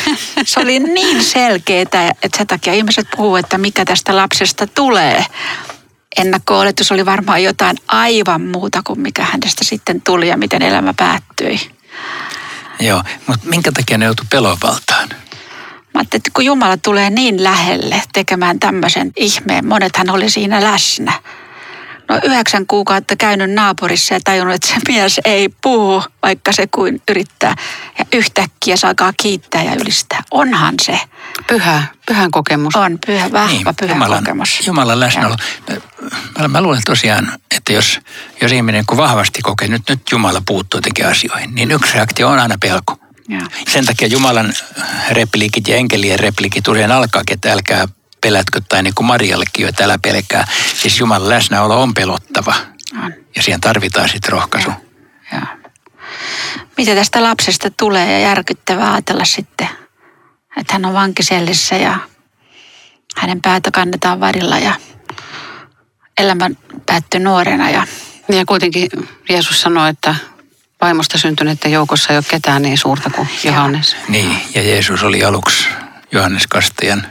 Se 0.45 0.61
oli 0.61 0.79
niin 0.79 1.25
selkeää, 1.25 1.83
että 2.23 2.39
sen 2.39 2.47
takia 2.47 2.75
ihmiset 2.75 3.09
puhuu, 3.17 3.37
että 3.37 3.59
mikä 3.59 3.85
tästä 3.85 4.17
lapsesta 4.17 4.67
tulee. 4.67 5.27
Ennakko-oletus 6.17 6.93
oli 6.93 7.07
varmaan 7.07 7.43
jotain 7.43 7.77
aivan 7.89 8.41
muuta 8.41 8.81
kuin 8.85 9.01
mikä 9.01 9.25
hänestä 9.25 9.65
sitten 9.65 10.01
tuli 10.01 10.29
ja 10.29 10.37
miten 10.37 10.63
elämä 10.63 10.95
päättyi. 10.97 11.61
Joo, 12.81 13.03
mutta 13.27 13.49
minkä 13.49 13.73
takia 13.73 13.99
ne 13.99 14.05
joutuu 14.05 14.27
pelonvaltaan? 14.31 15.09
Mä 15.95 15.99
ajattelin, 15.99 16.21
että 16.21 16.31
kun 16.35 16.45
Jumala 16.45 16.77
tulee 16.77 17.11
niin 17.11 17.45
lähelle 17.45 18.03
tekemään 18.13 18.61
tämmöisen 18.61 19.13
ihmeen, 19.17 19.69
monethan 19.69 20.11
oli 20.11 20.31
siinä 20.31 20.65
läsnä. 20.65 21.13
No 22.09 22.21
yhdeksän 22.25 22.67
kuukautta 22.67 23.17
käynyt 23.17 23.51
naapurissa 23.51 24.15
ja 24.15 24.21
tajunnut, 24.25 24.55
että 24.55 24.69
se 24.69 24.75
mies 24.89 25.21
ei 25.25 25.49
puhu, 25.49 26.03
vaikka 26.23 26.53
se 26.53 26.67
kuin 26.67 27.03
yrittää. 27.11 27.55
Ja 27.99 28.05
yhtäkkiä 28.13 28.77
se 28.77 28.87
alkaa 28.87 29.13
kiittää 29.23 29.63
ja 29.63 29.75
ylistää. 29.75 30.23
Onhan 30.31 30.75
se. 30.83 31.01
Pyhä, 31.47 31.83
pyhän 32.07 32.31
kokemus. 32.31 32.77
On 32.77 32.99
pyhä, 33.07 33.33
vahva 33.33 33.47
niin, 33.49 33.67
pyhä 33.81 33.93
Jumalan, 33.93 34.19
kokemus. 34.19 34.67
Jumalan 34.67 35.01
läsnäolo. 35.01 35.37
Mä, 36.39 36.49
mä 36.49 36.61
luulen 36.61 36.83
tosiaan, 36.85 37.33
että 37.57 37.73
jos, 37.73 38.01
jos 38.43 38.53
ihminen 38.53 38.87
kun 38.87 38.97
vahvasti 38.97 39.43
kokee, 39.43 39.69
nyt, 39.69 39.83
nyt 39.89 40.01
Jumala 40.11 40.43
puuttuu 40.47 40.79
jotenkin 40.79 41.07
asioihin, 41.07 41.55
niin 41.55 41.71
yksi 41.71 41.95
reaktio 41.95 42.29
on 42.29 42.39
aina 42.39 42.57
pelko. 42.61 43.04
Joo. 43.29 43.41
Sen 43.69 43.87
takia 43.87 44.09
Jumalan 44.09 44.53
repliikit 45.11 45.69
ja 45.69 45.77
enkelien 45.77 46.19
repliikit 46.19 46.69
usein 46.69 46.93
alkaakin, 46.93 47.35
että 47.35 47.53
älkää 47.53 47.89
pelätkö, 48.21 48.61
tai 48.69 48.83
niin 48.83 48.95
kuin 48.95 49.07
Mariallekin 49.07 49.63
jo, 49.63 49.69
että 49.69 49.85
älä 49.85 49.99
pelkää. 50.03 50.49
Siis 50.75 50.99
Jumalan 50.99 51.29
läsnäolo 51.29 51.83
on 51.83 51.95
pelottava. 51.95 52.55
On. 53.05 53.15
Ja 53.37 53.43
siihen 53.43 53.61
tarvitaan 53.61 54.09
sitten 54.09 54.33
rohkaisu. 54.33 54.71
Joo. 55.33 55.43
Mitä 56.77 56.95
tästä 56.95 57.23
lapsesta 57.23 57.71
tulee 57.71 58.13
ja 58.13 58.19
järkyttävää 58.29 58.93
ajatella 58.93 59.25
sitten, 59.25 59.69
että 60.57 60.73
hän 60.73 60.85
on 60.85 60.93
vankisellissä 60.93 61.77
ja 61.77 61.99
hänen 63.17 63.43
päätä 63.43 63.71
kannetaan 63.71 64.21
varilla 64.21 64.59
ja 64.59 64.75
elämä 66.19 66.51
päättyi 66.87 67.21
nuorena 67.21 67.71
ja 67.71 67.87
Ja 68.29 68.45
kuitenkin 68.47 68.89
Jeesus 69.29 69.61
sanoi, 69.61 69.91
että 69.91 70.15
vaimosta 70.81 71.19
syntyneiden 71.19 71.73
joukossa 71.73 72.13
ei 72.13 72.17
ole 72.17 72.25
ketään 72.29 72.63
niin 72.63 72.79
suurta 72.79 73.11
kuin 73.11 73.29
Johannes. 73.45 73.97
Niin, 74.09 74.37
ja 74.55 74.63
Jeesus 74.63 75.03
oli 75.03 75.25
aluksi 75.25 75.69
Johannes 76.13 76.47
Kastajan 76.47 77.07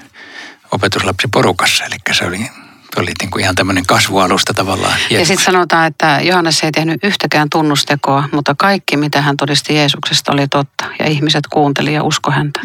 opetuslapsi 0.71 1.27
porukassa, 1.27 1.85
eli 1.85 1.95
se 2.11 2.25
oli, 2.25 2.49
oli 2.97 3.11
niin 3.21 3.31
kuin 3.31 3.43
ihan 3.43 3.55
tämmöinen 3.55 3.85
kasvualusta 3.85 4.53
tavallaan. 4.53 4.91
Ja 4.91 4.97
Jeesukselle. 4.99 5.25
sitten 5.25 5.45
sanotaan, 5.45 5.87
että 5.87 6.19
Johannes 6.23 6.63
ei 6.63 6.71
tehnyt 6.71 7.03
yhtäkään 7.03 7.49
tunnustekoa, 7.49 8.29
mutta 8.31 8.55
kaikki 8.57 8.97
mitä 8.97 9.21
hän 9.21 9.37
todisti 9.37 9.75
Jeesuksesta 9.75 10.31
oli 10.31 10.47
totta. 10.47 10.85
Ja 10.99 11.05
ihmiset 11.05 11.47
kuunteli 11.47 11.93
ja 11.93 12.03
usko 12.03 12.31
häntä. 12.31 12.59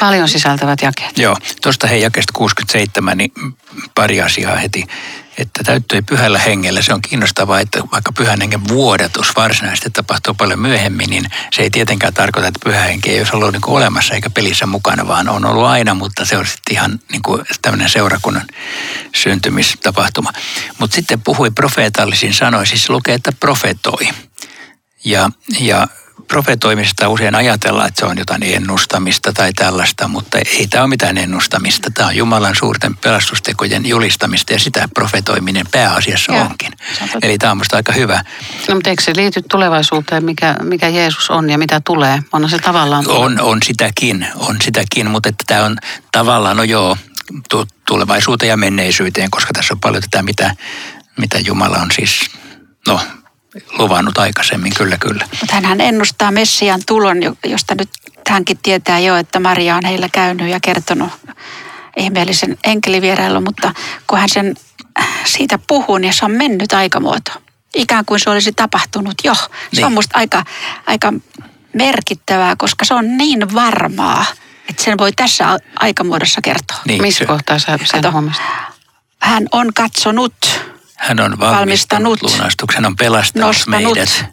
Paljon 0.00 0.28
sisältävät 0.28 0.82
jakeet. 0.82 1.18
Joo, 1.18 1.36
tuosta 1.62 1.86
hei 1.86 2.02
jakeesta 2.02 2.32
67, 2.36 3.18
niin 3.18 3.32
pari 3.94 4.22
asiaa 4.22 4.56
heti 4.56 4.86
että 5.38 5.64
täyttyi 5.64 6.02
pyhällä 6.02 6.38
hengellä. 6.38 6.82
Se 6.82 6.94
on 6.94 7.02
kiinnostavaa, 7.02 7.60
että 7.60 7.80
vaikka 7.92 8.12
pyhän 8.12 8.40
hengen 8.40 8.68
vuodatus 8.68 9.36
varsinaisesti 9.36 9.90
tapahtuu 9.90 10.34
paljon 10.34 10.58
myöhemmin, 10.58 11.10
niin 11.10 11.24
se 11.52 11.62
ei 11.62 11.70
tietenkään 11.70 12.14
tarkoita, 12.14 12.48
että 12.48 12.60
pyhä 12.64 12.80
henki 12.80 13.10
ei 13.10 13.18
olisi 13.18 13.36
ollut 13.36 13.52
niin 13.52 13.60
kuin 13.60 13.76
olemassa 13.76 14.14
eikä 14.14 14.30
pelissä 14.30 14.66
mukana, 14.66 15.08
vaan 15.08 15.28
on 15.28 15.44
ollut 15.44 15.64
aina, 15.64 15.94
mutta 15.94 16.24
se 16.24 16.36
on 16.36 16.46
sitten 16.46 16.74
ihan 16.74 17.00
niin 17.12 17.22
kuin 17.22 17.44
tämmöinen 17.62 17.88
seurakunnan 17.88 18.46
syntymistapahtuma. 19.14 20.32
Mutta 20.78 20.94
sitten 20.94 21.20
puhui 21.20 21.50
profeetallisin 21.50 22.34
sanoin, 22.34 22.66
siis 22.66 22.90
lukee, 22.90 23.14
että 23.14 23.32
profetoi. 23.32 24.08
Ja, 25.04 25.30
ja 25.60 25.88
profetoimista 26.28 27.08
usein 27.08 27.34
ajatellaan, 27.34 27.88
että 27.88 28.00
se 28.00 28.06
on 28.06 28.18
jotain 28.18 28.42
ennustamista 28.42 29.32
tai 29.32 29.52
tällaista, 29.52 30.08
mutta 30.08 30.38
ei 30.38 30.66
tämä 30.66 30.82
ole 30.82 30.88
mitään 30.88 31.18
ennustamista. 31.18 31.90
Tämä 31.94 32.08
on 32.08 32.16
Jumalan 32.16 32.54
suurten 32.56 32.96
pelastustekojen 32.96 33.86
julistamista 33.86 34.52
ja 34.52 34.58
sitä 34.58 34.88
profetoiminen 34.94 35.66
pääasiassa 35.70 36.32
ja, 36.32 36.42
onkin. 36.42 36.72
On 37.02 37.08
Eli 37.22 37.38
tämä 37.38 37.50
on 37.50 37.56
minusta 37.56 37.76
aika 37.76 37.92
hyvä. 37.92 38.24
No, 38.68 38.74
mutta 38.74 38.90
eikö 38.90 39.02
se 39.02 39.12
liity 39.16 39.42
tulevaisuuteen, 39.50 40.24
mikä, 40.24 40.56
mikä 40.62 40.88
Jeesus 40.88 41.30
on 41.30 41.50
ja 41.50 41.58
mitä 41.58 41.80
tulee? 41.84 42.22
On 42.32 42.50
se 42.50 42.58
tavallaan... 42.58 43.04
On, 43.08 43.40
on 43.40 43.58
sitäkin, 43.64 44.26
on 44.36 44.56
sitäkin, 44.62 45.10
mutta 45.10 45.28
että 45.28 45.44
tämä 45.46 45.64
on 45.64 45.76
tavallaan, 46.12 46.56
no 46.56 46.62
joo, 46.62 46.96
tulevaisuuteen 47.86 48.50
ja 48.50 48.56
menneisyyteen, 48.56 49.30
koska 49.30 49.52
tässä 49.52 49.74
on 49.74 49.80
paljon 49.80 50.02
tätä, 50.02 50.22
mitä, 50.22 50.54
mitä 51.18 51.38
Jumala 51.38 51.76
on 51.76 51.90
siis, 51.90 52.30
no 52.88 53.00
luvannut 53.78 54.18
aikaisemmin, 54.18 54.74
kyllä 54.74 54.96
kyllä. 54.98 55.28
Mutta 55.40 55.60
hän 55.68 55.80
ennustaa 55.80 56.30
Messian 56.30 56.80
tulon, 56.86 57.16
josta 57.46 57.74
nyt 57.74 57.90
hänkin 58.28 58.58
tietää 58.62 58.98
jo, 58.98 59.16
että 59.16 59.40
Maria 59.40 59.76
on 59.76 59.84
heillä 59.84 60.08
käynyt 60.12 60.48
ja 60.48 60.60
kertonut 60.60 61.10
ihmeellisen 61.96 62.58
enkelivierailun, 62.64 63.44
mutta 63.44 63.74
kun 64.06 64.18
hän 64.18 64.28
sen 64.28 64.54
siitä 65.24 65.58
puhuu, 65.66 65.98
niin 65.98 66.12
se 66.12 66.24
on 66.24 66.30
mennyt 66.30 66.72
aikamuoto. 66.72 67.32
Ikään 67.74 68.04
kuin 68.04 68.20
se 68.20 68.30
olisi 68.30 68.52
tapahtunut 68.52 69.14
jo. 69.24 69.34
Se 69.34 69.48
niin. 69.72 69.86
on 69.86 69.92
musta 69.92 70.18
aika, 70.18 70.44
aika 70.86 71.12
merkittävää, 71.72 72.56
koska 72.58 72.84
se 72.84 72.94
on 72.94 73.16
niin 73.16 73.54
varmaa, 73.54 74.26
että 74.70 74.84
sen 74.84 74.98
voi 74.98 75.12
tässä 75.12 75.58
aikamuodossa 75.76 76.40
kertoa. 76.40 76.78
Niin, 76.86 77.02
Missä 77.02 77.26
kohtaa 77.26 77.58
sä 77.58 77.78
sen 77.84 78.02
Hän 79.18 79.46
on 79.52 79.74
katsonut 79.74 80.34
hän 81.02 81.20
on 81.20 81.38
valmistanut, 81.38 82.22
lunastuksen, 82.22 82.86
on 82.86 82.96
pelastanut 82.96 83.46
nostanut. 83.46 83.94
meidät. 83.94 84.24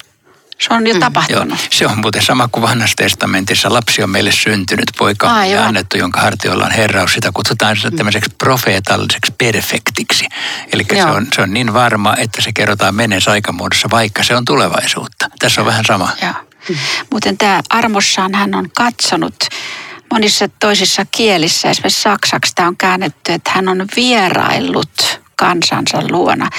Se 0.59 0.73
on 0.73 0.88
jo 0.88 0.93
mm. 0.93 0.99
tapahtunut. 0.99 1.59
Joo. 1.59 1.67
Se 1.71 1.88
on 1.88 1.99
muuten 1.99 2.21
sama 2.21 2.47
kuin 2.47 2.61
vanhassa 2.61 2.95
testamentissa. 2.95 3.73
Lapsi 3.73 4.03
on 4.03 4.09
meille 4.09 4.31
syntynyt, 4.31 4.85
poika 4.97 5.31
on 5.31 5.49
ja 5.49 5.65
annettu, 5.65 5.97
jonka 5.97 6.21
hartioilla 6.21 6.65
on 6.65 6.71
herraus. 6.71 7.13
Sitä 7.13 7.29
kutsutaan 7.33 7.77
mm. 7.83 7.97
tämmöiseksi 7.97 8.31
profeetalliseksi 8.38 9.33
perfektiksi. 9.38 10.25
Eli 10.73 10.85
se 10.93 11.05
on, 11.05 11.27
se 11.35 11.41
on 11.41 11.53
niin 11.53 11.73
varma, 11.73 12.15
että 12.17 12.41
se 12.41 12.51
kerrotaan 12.53 12.95
menneessä 12.95 13.31
aikamuodossa, 13.31 13.89
vaikka 13.91 14.23
se 14.23 14.35
on 14.35 14.45
tulevaisuutta. 14.45 15.29
Tässä 15.39 15.61
on 15.61 15.67
vähän 15.67 15.85
sama. 15.85 16.09
Joo. 16.21 16.33
Mm. 16.69 16.75
Muuten 17.11 17.38
tämä 17.38 17.61
armossaan 17.69 18.35
hän 18.35 18.55
on 18.55 18.69
katsonut 18.75 19.35
monissa 20.11 20.49
toisissa 20.59 21.05
kielissä, 21.11 21.69
esimerkiksi 21.69 22.01
saksaksi 22.01 22.55
tämä 22.55 22.67
on 22.67 22.77
käännetty, 22.77 23.33
että 23.33 23.51
hän 23.53 23.69
on 23.69 23.88
vieraillut 23.95 25.18
kansansa 25.39 26.01
luona. 26.12 26.50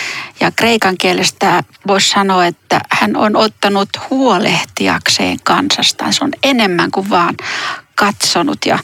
Ja 0.41 0.53
kreikan 0.57 0.97
kielestä 0.99 1.63
voisi 1.87 2.09
sanoa, 2.09 2.47
että 2.47 2.81
hän 2.91 3.17
on 3.17 3.37
ottanut 3.37 3.89
huolehtiakseen 4.11 5.39
kansastaan. 5.45 6.13
Se 6.13 6.25
on 6.25 6.31
enemmän 6.43 6.91
kuin 6.91 7.11
vaan 7.11 7.35
katsonut. 7.95 8.59
Ja, 8.67 8.79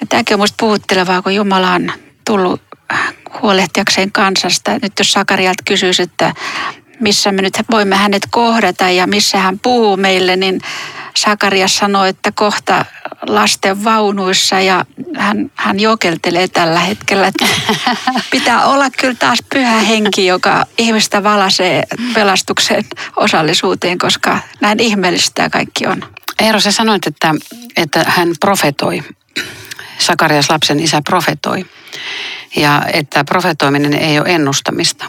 ja 0.00 0.06
tämäkin 0.08 0.34
on 0.34 0.38
minusta 0.38 0.56
puhuttelevaa, 0.60 1.22
kun 1.22 1.34
Jumala 1.34 1.72
on 1.72 1.92
tullut 2.26 2.62
huolehtiakseen 3.42 4.12
kansasta. 4.12 4.78
Nyt 4.82 4.92
jos 4.98 5.12
Sakarialta 5.12 5.62
kysyisi, 5.66 6.02
että 6.02 6.34
missä 7.00 7.32
me 7.32 7.42
nyt 7.42 7.54
voimme 7.70 7.96
hänet 7.96 8.22
kohdata 8.30 8.90
ja 8.90 9.06
missä 9.06 9.38
hän 9.38 9.58
puhuu 9.58 9.96
meille, 9.96 10.36
niin 10.36 10.60
Sakarias 11.16 11.76
sanoi, 11.76 12.08
että 12.08 12.32
kohta 12.32 12.84
lasten 13.26 13.84
vaunuissa 13.84 14.60
ja 14.60 14.84
hän, 15.16 15.50
hän 15.54 15.80
jokeltelee 15.80 16.48
tällä 16.48 16.80
hetkellä. 16.80 17.26
Että 17.26 17.46
pitää 18.30 18.66
olla 18.66 18.90
kyllä 18.90 19.14
taas 19.14 19.38
pyhä 19.52 19.78
henki, 19.78 20.26
joka 20.26 20.66
ihmistä 20.78 21.22
valasee 21.22 21.82
pelastuksen 22.14 22.84
osallisuuteen, 23.16 23.98
koska 23.98 24.38
näin 24.60 24.80
ihmeellistä 24.80 25.50
kaikki 25.50 25.86
on. 25.86 26.02
Eero, 26.38 26.60
sä 26.60 26.72
sanoit, 26.72 27.06
että, 27.06 27.34
että 27.76 28.04
hän 28.08 28.28
profetoi. 28.40 29.02
Sakarias 29.98 30.50
lapsen 30.50 30.80
isä 30.80 31.02
profetoi. 31.08 31.66
Ja 32.56 32.82
että 32.92 33.24
profetoiminen 33.24 33.94
ei 33.94 34.18
ole 34.18 34.28
ennustamista. 34.28 35.04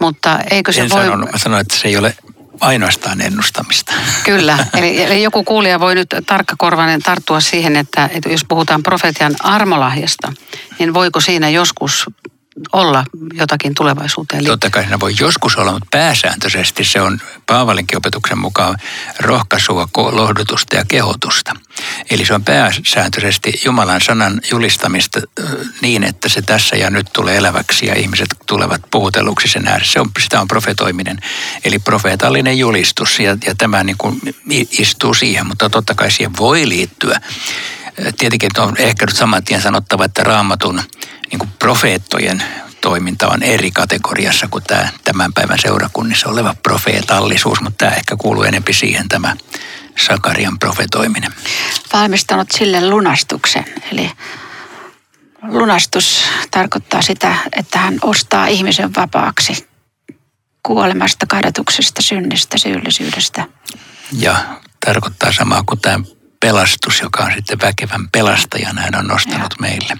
Mutta 0.00 0.38
eikö 0.50 0.72
se 0.72 0.80
en 0.80 0.90
voi... 0.90 1.04
Sanonut, 1.04 1.32
mä 1.32 1.38
sanoin, 1.38 1.60
että 1.60 1.76
se 1.76 1.88
ei 1.88 1.96
ole 1.96 2.14
ainoastaan 2.60 3.20
ennustamista. 3.20 3.92
Kyllä, 4.24 4.58
eli, 4.78 5.02
eli 5.02 5.22
joku 5.22 5.44
kuulija 5.44 5.80
voi 5.80 5.94
nyt 5.94 6.08
tarkkakorvainen 6.26 7.02
tarttua 7.02 7.40
siihen, 7.40 7.76
että, 7.76 8.10
että 8.12 8.28
jos 8.28 8.44
puhutaan 8.48 8.82
profetian 8.82 9.34
armolahjasta, 9.40 10.32
niin 10.78 10.94
voiko 10.94 11.20
siinä 11.20 11.48
joskus 11.50 12.06
olla 12.72 13.04
jotakin 13.34 13.74
tulevaisuuteen 13.74 14.38
liittyen. 14.38 14.60
Totta 14.60 14.70
kai 14.70 14.82
siinä 14.82 15.00
voi 15.00 15.14
joskus 15.20 15.56
olla, 15.56 15.72
mutta 15.72 15.88
pääsääntöisesti 15.90 16.84
se 16.84 17.00
on 17.00 17.20
Paavalinkin 17.46 17.98
opetuksen 17.98 18.38
mukaan 18.38 18.76
rohkaisua, 19.20 19.88
lohdutusta 19.96 20.76
ja 20.76 20.84
kehotusta. 20.88 21.56
Eli 22.10 22.26
se 22.26 22.34
on 22.34 22.44
pääsääntöisesti 22.44 23.52
Jumalan 23.64 24.00
sanan 24.00 24.40
julistamista 24.50 25.20
niin, 25.80 26.04
että 26.04 26.28
se 26.28 26.42
tässä 26.42 26.76
ja 26.76 26.90
nyt 26.90 27.06
tulee 27.12 27.36
eläväksi 27.36 27.86
ja 27.86 27.94
ihmiset 27.94 28.28
tulevat 28.46 28.80
puhutelluksi 28.90 29.48
sen 29.48 29.68
ääressä. 29.68 29.92
Se 29.92 30.00
on, 30.00 30.10
sitä 30.22 30.40
on 30.40 30.48
profetoiminen, 30.48 31.18
eli 31.64 31.78
profeetallinen 31.78 32.58
julistus 32.58 33.20
ja, 33.20 33.36
ja 33.46 33.54
tämä 33.58 33.84
niin 33.84 33.98
kuin 33.98 34.20
istuu 34.70 35.14
siihen, 35.14 35.46
mutta 35.46 35.70
totta 35.70 35.94
kai 35.94 36.10
siihen 36.10 36.36
voi 36.38 36.68
liittyä 36.68 37.20
tietenkin 38.18 38.50
on 38.58 38.76
ehkä 38.78 39.06
nyt 39.06 39.16
saman 39.16 39.44
tien 39.44 39.62
sanottava, 39.62 40.04
että 40.04 40.24
raamatun 40.24 40.82
niin 41.30 41.38
kuin 41.38 41.50
profeettojen 41.58 42.42
toiminta 42.80 43.28
on 43.28 43.42
eri 43.42 43.70
kategoriassa 43.70 44.48
kuin 44.50 44.64
tämä 44.64 44.88
tämän 45.04 45.32
päivän 45.32 45.58
seurakunnissa 45.58 46.28
oleva 46.28 46.54
profeetallisuus, 46.62 47.60
mutta 47.60 47.78
tämä 47.78 47.96
ehkä 47.96 48.16
kuuluu 48.16 48.42
enempi 48.42 48.72
siihen 48.72 49.08
tämä 49.08 49.36
Sakarian 49.98 50.58
profetoiminen. 50.58 51.32
Valmistanut 51.92 52.50
sille 52.50 52.88
lunastuksen, 52.88 53.64
eli 53.92 54.10
lunastus 55.42 56.24
tarkoittaa 56.50 57.02
sitä, 57.02 57.36
että 57.52 57.78
hän 57.78 57.98
ostaa 58.02 58.46
ihmisen 58.46 58.94
vapaaksi 58.94 59.68
kuolemasta, 60.62 61.26
kadotuksesta, 61.26 62.02
synnistä, 62.02 62.58
syyllisyydestä. 62.58 63.46
Ja 64.12 64.36
tarkoittaa 64.86 65.32
samaa 65.32 65.62
kuin 65.66 65.80
tämä 65.80 66.00
pelastus, 66.44 67.00
joka 67.00 67.22
on 67.22 67.32
sitten 67.34 67.60
väkevän 67.60 68.08
pelastajan, 68.12 68.78
hän 68.78 68.94
on 68.94 69.06
nostanut 69.06 69.54
ja. 69.58 69.60
meille. 69.60 69.98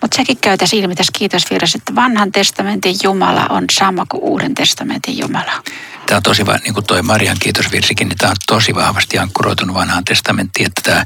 Mutta 0.00 0.16
sekin 0.16 0.36
käy 0.36 0.56
tässä 0.56 0.76
ilmi 0.76 0.94
tässä 0.94 1.12
kiitosvirrassa, 1.18 1.78
että 1.78 1.94
vanhan 1.94 2.32
testamentin 2.32 2.96
Jumala 3.02 3.46
on 3.50 3.64
sama 3.72 4.06
kuin 4.08 4.22
uuden 4.22 4.54
testamentin 4.54 5.18
Jumala. 5.18 5.62
Tämä 6.06 6.16
on 6.16 6.22
tosi, 6.22 6.42
niin 6.64 6.74
kuin 6.74 6.86
toi 6.86 7.02
Marian 7.02 7.36
kiitosvirsikin, 7.40 8.08
niin 8.08 8.18
tämä 8.18 8.30
on 8.30 8.36
tosi 8.46 8.74
vahvasti 8.74 9.18
ankkuroitunut 9.18 9.76
vanhaan 9.76 10.04
testamenttiin, 10.04 10.66
että 10.66 10.80
tämä 10.84 11.04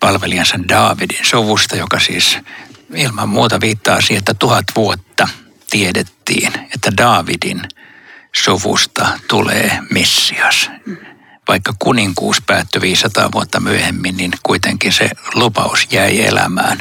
palvelijansa 0.00 0.58
Daavidin 0.68 1.26
sovusta, 1.26 1.76
joka 1.76 2.00
siis 2.00 2.38
ilman 2.94 3.28
muuta 3.28 3.60
viittaa 3.60 4.00
siihen, 4.00 4.18
että 4.18 4.34
tuhat 4.34 4.64
vuotta 4.76 5.28
tiedettiin, 5.70 6.52
että 6.74 6.90
Daavidin 6.96 7.62
sovusta 8.36 9.08
tulee 9.28 9.78
Messias. 9.90 10.70
Mm 10.86 11.17
vaikka 11.48 11.74
kuninkuus 11.78 12.42
päättyi 12.46 12.80
500 12.80 13.32
vuotta 13.32 13.60
myöhemmin, 13.60 14.16
niin 14.16 14.32
kuitenkin 14.42 14.92
se 14.92 15.10
lupaus 15.34 15.86
jäi 15.90 16.20
elämään. 16.20 16.78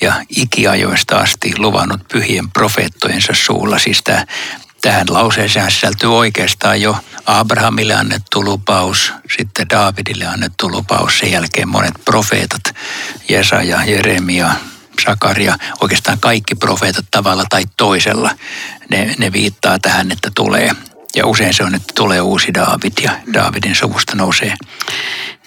Ja 0.00 0.14
ikiajoista 0.36 1.16
asti 1.16 1.52
luvannut 1.58 2.08
pyhien 2.12 2.50
profeettojensa 2.50 3.32
suulla. 3.34 3.78
Siis 3.78 4.02
tämä, 4.04 4.26
tähän 4.82 5.06
lauseeseen 5.10 5.70
sisältyy 5.70 6.16
oikeastaan 6.16 6.80
jo 6.80 6.96
Abrahamille 7.26 7.94
annettu 7.94 8.44
lupaus, 8.44 9.12
sitten 9.36 9.70
Daavidille 9.70 10.26
annettu 10.26 10.70
lupaus, 10.70 11.18
sen 11.18 11.32
jälkeen 11.32 11.68
monet 11.68 11.94
profeetat, 12.04 12.62
Jesaja, 13.28 13.84
Jeremia, 13.84 14.50
Sakaria, 15.04 15.58
oikeastaan 15.80 16.20
kaikki 16.20 16.54
profeetat 16.54 17.06
tavalla 17.10 17.44
tai 17.48 17.62
toisella, 17.76 18.30
ne, 18.90 19.14
ne 19.18 19.32
viittaa 19.32 19.78
tähän, 19.78 20.12
että 20.12 20.30
tulee 20.34 20.70
ja 21.14 21.26
usein 21.26 21.54
se 21.54 21.64
on, 21.64 21.74
että 21.74 21.92
tulee 21.94 22.20
uusi 22.20 22.54
Daavid 22.54 22.92
ja 23.02 23.10
Daavidin 23.34 23.74
suvusta 23.74 24.16
nousee. 24.16 24.54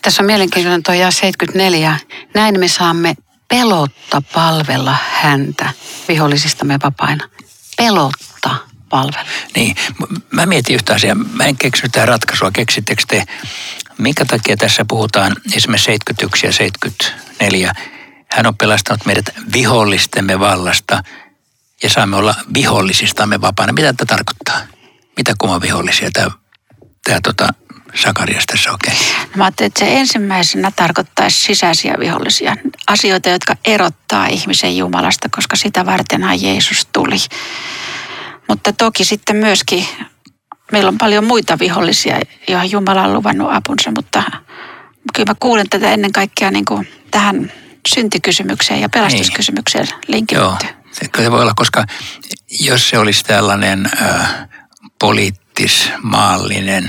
Tässä 0.02 0.24
on 0.24 0.26
mielenkiintoinen 0.26 0.84
tuo 0.84 0.96
74. 1.10 1.98
Näin 2.34 2.60
me 2.60 2.68
saamme 2.68 3.16
pelotta 3.48 4.22
palvella 4.34 4.96
häntä 5.12 5.70
vihollisistamme 6.08 6.80
vapaina. 6.84 7.30
Pelotta 7.78 8.56
palvella. 8.90 9.26
Niin, 9.56 9.76
mä 10.32 10.46
mietin 10.46 10.76
yhtä 10.76 10.94
asiaa. 10.94 11.16
Mä 11.16 11.46
en 11.46 11.58
keksinyt 11.58 11.92
tähän 11.92 12.08
ratkaisua. 12.08 12.52
Keksittekö 12.52 13.04
te, 13.08 13.24
minkä 13.98 14.26
takia 14.26 14.58
tässä 14.58 14.86
puhutaan 14.88 15.36
esimerkiksi 15.56 15.86
71 15.86 16.46
ja 16.46 16.54
74. 16.54 17.74
Hän 18.32 18.48
on 18.48 18.58
pelastanut 18.58 19.06
meidät 19.06 19.30
vihollistemme 19.54 20.40
vallasta 20.40 21.04
ja 21.84 21.90
saamme 21.90 22.16
olla 22.16 22.36
vihollisistamme 22.54 23.42
vapaana. 23.42 23.74
Mitä 23.74 23.94
tämä 23.94 24.08
tarkoittaa? 24.08 24.79
Mitä 25.20 25.34
kumman 25.38 25.62
vihollisia 25.62 26.10
tämä, 26.14 26.32
tämä 27.04 27.20
tota, 27.24 27.48
Sakarias 27.96 28.44
tässä 28.46 28.72
oikein? 28.72 28.98
No 29.22 29.32
mä 29.36 29.44
ajattelin, 29.44 29.68
että 29.68 29.80
se 29.80 30.00
ensimmäisenä 30.00 30.72
tarkoittaisi 30.76 31.44
sisäisiä 31.44 31.96
vihollisia. 32.00 32.56
Asioita, 32.88 33.30
jotka 33.30 33.56
erottaa 33.66 34.28
ihmisen 34.28 34.78
Jumalasta, 34.78 35.30
koska 35.36 35.56
sitä 35.56 35.86
vartenhan 35.86 36.42
Jeesus 36.42 36.88
tuli. 36.94 37.16
Mutta 38.48 38.74
toki 38.74 39.06
sitten 39.06 39.36
myöskin 39.36 39.86
meillä 40.72 40.90
on 40.90 40.98
paljon 40.98 41.26
muita 41.26 41.60
vihollisia, 41.60 42.20
joihin 42.48 42.72
Jumala 42.72 43.04
on 43.04 43.14
luvannut 43.14 43.52
apunsa, 43.52 43.92
mutta 43.96 44.24
kyllä 45.14 45.32
mä 45.32 45.36
kuulen 45.40 45.70
tätä 45.70 45.92
ennen 45.92 46.12
kaikkea 46.12 46.52
niin 46.52 46.66
kuin 46.66 46.88
tähän 47.12 47.52
syntikysymykseen 47.88 48.82
ja 48.82 48.90
pelastuskysymykseen 48.90 49.86
niin. 49.86 50.02
linkitetty. 50.08 50.66
Joo, 50.66 51.10
se 51.18 51.32
voi 51.32 51.42
olla, 51.42 51.54
koska 51.56 51.86
jos 52.60 52.90
se 52.90 52.98
olisi 52.98 53.24
tällainen 53.24 53.90
äh, 54.02 54.50
poliittis-maallinen, 55.00 56.88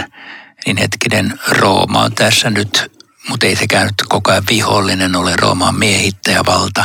niin 0.67 0.77
hetkinen 0.77 1.41
Rooma 1.49 2.03
on 2.03 2.15
tässä 2.15 2.51
nyt, 2.51 2.93
mutta 3.29 3.47
ei 3.47 3.57
sekään 3.57 3.87
nyt 3.87 4.03
koko 4.09 4.31
ajan 4.31 4.45
vihollinen 4.51 5.17
ole 5.17 5.37
Rooman 5.37 5.75
miehittäjävalta. 5.75 6.85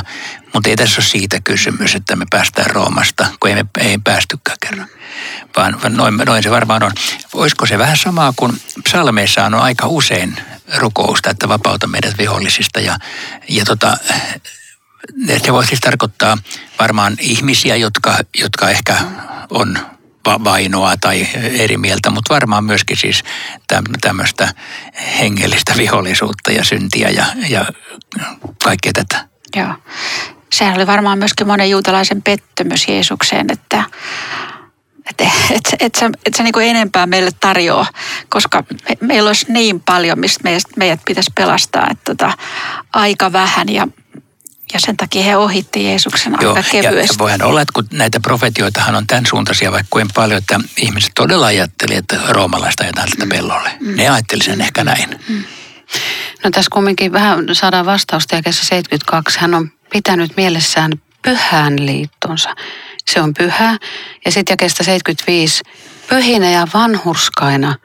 Mutta 0.53 0.69
ei 0.69 0.75
tässä 0.75 1.01
ole 1.01 1.05
siitä 1.05 1.39
kysymys, 1.43 1.95
että 1.95 2.15
me 2.15 2.25
päästään 2.29 2.69
Roomasta, 2.69 3.27
kun 3.39 3.49
ei 3.49 3.55
me 3.55 3.65
ei 3.77 3.97
päästykään 4.03 4.57
kerran. 4.61 4.87
Vaan, 5.57 5.81
vaan 5.81 5.93
noin, 5.93 6.17
noin 6.25 6.43
se 6.43 6.51
varmaan 6.51 6.83
on. 6.83 6.91
Olisiko 7.33 7.65
se 7.65 7.77
vähän 7.77 7.97
samaa 7.97 8.33
kuin 8.35 8.61
psalmeissa 8.83 9.45
on 9.45 9.53
aika 9.53 9.87
usein 9.87 10.37
rukousta, 10.77 11.29
että 11.29 11.49
vapauta 11.49 11.87
meidät 11.87 12.17
vihollisista. 12.17 12.79
Ja, 12.79 12.97
ja 13.49 13.65
tota, 13.65 13.97
se 15.45 15.53
voi 15.53 15.65
siis 15.65 15.79
tarkoittaa 15.79 16.37
varmaan 16.79 17.15
ihmisiä, 17.19 17.75
jotka, 17.75 18.17
jotka 18.39 18.69
ehkä 18.69 18.95
on 19.49 19.94
vainoa 20.25 20.97
tai 21.01 21.27
eri 21.33 21.77
mieltä, 21.77 22.09
mutta 22.09 22.33
varmaan 22.33 22.63
myöskin 22.63 22.97
siis 22.97 23.23
tämmöistä 24.01 24.49
hengellistä 25.19 25.73
vihollisuutta 25.77 26.51
ja 26.51 26.65
syntiä 26.65 27.09
ja, 27.09 27.25
ja 27.49 27.65
kaikkea 28.63 28.91
tätä. 28.93 29.27
Joo. 29.55 29.73
Sehän 30.51 30.75
oli 30.75 30.87
varmaan 30.87 31.17
myöskin 31.17 31.47
monen 31.47 31.69
juutalaisen 31.69 32.21
pettymys 32.21 32.87
Jeesukseen, 32.87 33.47
että 33.51 33.83
et, 35.09 35.21
et, 35.51 35.75
et 35.79 35.95
sä, 35.95 36.09
et 36.25 36.33
sä 36.33 36.43
niin 36.43 36.53
enempää 36.61 37.05
meille 37.05 37.31
tarjoa, 37.39 37.85
koska 38.29 38.63
me, 38.89 39.07
meillä 39.07 39.27
olisi 39.27 39.45
niin 39.49 39.79
paljon, 39.79 40.19
mistä 40.19 40.43
meidät, 40.43 40.63
meidät 40.77 40.99
pitäisi 41.05 41.31
pelastaa, 41.35 41.87
että 41.91 42.15
tota, 42.15 42.37
aika 42.93 43.31
vähän 43.31 43.69
ja 43.69 43.87
ja 44.73 44.79
sen 44.79 44.97
takia 44.97 45.23
he 45.23 45.37
ohitti 45.37 45.85
Jeesuksen 45.85 46.37
Joo, 46.41 46.55
aika 46.55 46.69
kevyesti. 46.71 47.13
Ja 47.13 47.19
voihan 47.19 47.41
olla, 47.41 47.61
että 47.61 47.73
kun 47.73 47.87
näitä 47.93 48.19
profetioitahan 48.19 48.95
on 48.95 49.07
tämän 49.07 49.25
suuntaisia 49.25 49.71
vaikka 49.71 49.87
kuin 49.89 50.07
paljon, 50.13 50.37
että 50.37 50.59
ihmiset 50.77 51.11
todella 51.15 51.45
ajatteli, 51.45 51.95
että 51.95 52.19
roomalaista 52.27 52.83
ajetaan 52.83 53.07
sitä 53.07 53.25
pellolle. 53.29 53.69
Mm. 53.79 53.95
Ne 53.95 54.09
ajatteli 54.09 54.43
sen 54.43 54.61
ehkä 54.61 54.83
näin. 54.83 55.19
Mm. 55.29 55.43
No 56.43 56.51
tässä 56.51 56.69
kumminkin 56.73 57.11
vähän 57.11 57.55
saadaan 57.55 57.85
vastausta 57.85 58.35
ja 58.35 58.41
kesä 58.41 58.65
72 58.65 59.39
hän 59.39 59.53
on 59.53 59.71
pitänyt 59.91 60.37
mielessään 60.37 60.91
pyhän 61.21 61.85
liittonsa. 61.85 62.55
Se 63.05 63.21
on 63.21 63.33
pyhä. 63.33 63.77
Ja 64.25 64.31
sitten 64.31 64.53
jakeesta 64.53 64.83
75, 64.83 65.63
pyhinä 66.09 66.51
ja 66.51 66.67
vanhurskaina 66.73 67.75